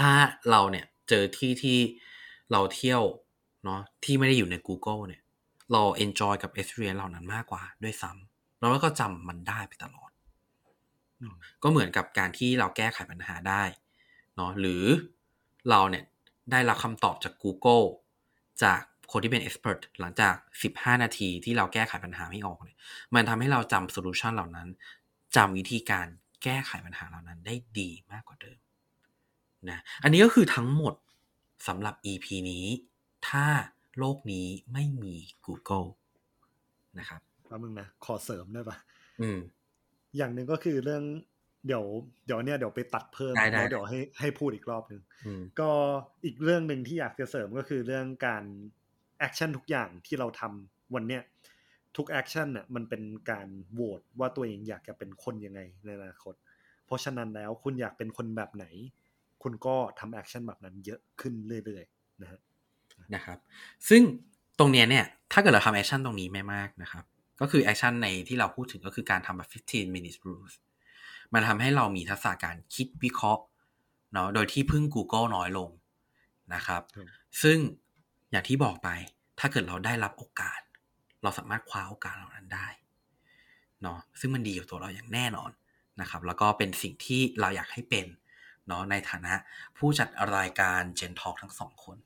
[0.00, 0.12] ถ้า
[0.50, 1.78] เราเนี่ยเจอที่ที่
[2.52, 3.02] เราเที่ยว
[3.64, 5.22] เนาะที่ไม่ได้อยู่ใน Google เนี่ย
[5.72, 10.10] เรา enjoy กับ experience เหล่านั้นมากกว่าด้วยซ้ำแล้วเราก็จำมันได้ไปตลอด
[11.20, 13.62] อืมก็เหมือนกับการที่เราแก้ไขปัญหาได้
[14.36, 14.84] เนาะหรือ
[15.70, 16.04] เราเนี่ย
[16.50, 17.86] ได้รับคำตอบจาก Google
[18.62, 18.80] จาก
[19.12, 20.34] คนที่เป็น expert หลังจาก
[20.70, 22.78] 15 นาทีที่เราแก้ไขปัญหาไม่ออกเนี่ย
[23.14, 24.68] มันทำให้เราจำโซลูชันเหล่านั้น
[25.36, 26.06] จำวิธีการ
[26.44, 28.58] แก้ไขปัญหาเหล่านั้นได้ดีมากกว่าเดิม
[29.70, 30.94] นะอันนี้ก็คือทั้งหมด
[31.68, 32.64] สำหรับ EP นี้
[33.28, 33.46] ถ้า
[33.98, 35.14] โลกนี้ไม่มี
[35.46, 35.88] Google
[36.98, 38.76] นะครับแป๊บนึงนะ ขอเสริมได้ปะ
[39.20, 39.38] อืม
[40.16, 41.04] อย่างหนึ่งก็คือเรื่อง
[41.66, 41.84] เดี๋ยว
[42.26, 45.70] เดี๋ยวเนี่ยเดี๋ยวไปตัดเพิ่มได้ได้แล้วเดี๋ยวให้ให้พูดอีกรอบหนึ่งอืมก็
[46.24, 48.44] อีกเรื่องหนึ่งที่อยากจะเสริมก็คือเรื่องการ
[49.18, 51.22] action ทุกอย่างที่เราทำวันเนี้ย
[51.96, 56.34] ทุก action น่ะมันเป็นการโหวตว่าตัวเองอยากจะเป็นคนยังไงในอนาคต
[56.86, 58.66] เพราะฉะนั้นแล้วคุณอยากเป็นคนแบบไหน
[59.42, 62.40] คุณก็ทำ action แบบนั้นเยอะขึ้นเรื่อยๆนะฮะ
[63.14, 63.38] นะครับ
[63.88, 64.02] ซึ่ง
[64.58, 67.04] ตรงเนี้ยเนี่ยถ้าเกิดเราทำ action ตรงนี้ไม่มากนะครับ
[67.40, 70.54] ก็คือ action ในที่เราพูดถึงก็คือการทำแบบ 15 minutes rules
[71.32, 73.42] มันทำให้เรามีทักษะการคิดวิเคราะห์
[74.12, 75.70] เนาะโดยที่พึ่ง Google น้อยลง
[76.54, 77.06] นะครับครับ
[77.42, 77.58] ซึ่ง
[78.30, 78.88] อย่างที่บอกไป
[79.38, 80.60] ถ้าเกิดเราได้รับโอกาส
[81.22, 82.68] เราสามารถคว้าโอกาสเหล่านั้นได้
[83.82, 85.50] เนาะซึ่งมันดีกับตัวเราอย่างแน่นอน
[86.00, 88.06] นะครับ แล้วก็เป็นสิ่งที่เราอยากให้เป็น
[88.66, 89.34] เนาะในฐานะ
[89.76, 91.98] ผู้จัดรายการ Gen Talk ทั้งสองคน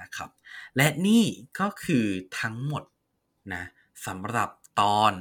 [0.00, 0.30] นะครับ
[0.76, 1.24] และนี่
[1.60, 2.06] ก็คือ
[2.40, 2.84] ทั้งหมด
[3.54, 3.64] นะ
[4.06, 5.12] สำหรับตอน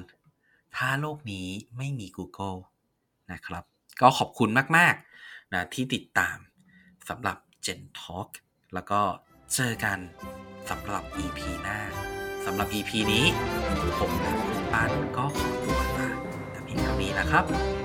[0.76, 2.58] ถ้าโลกนี้ไม่มี Google
[3.32, 3.64] นะครับ
[4.02, 6.38] ก็ขอบคุณมากๆนะที่ติดตาม
[7.10, 8.30] สำหรับ Gen Talk
[8.74, 9.02] แล้วก็
[9.54, 10.00] เจอกัน
[10.70, 11.80] สำหรับ EP หน้า
[12.46, 13.26] สำหรับ EP นี้
[14.00, 16.10] ผมและคุณปานก็ขอตัวลา
[16.52, 17.85] แต่เพียงเท่านี้นะครับสวัสดีครับ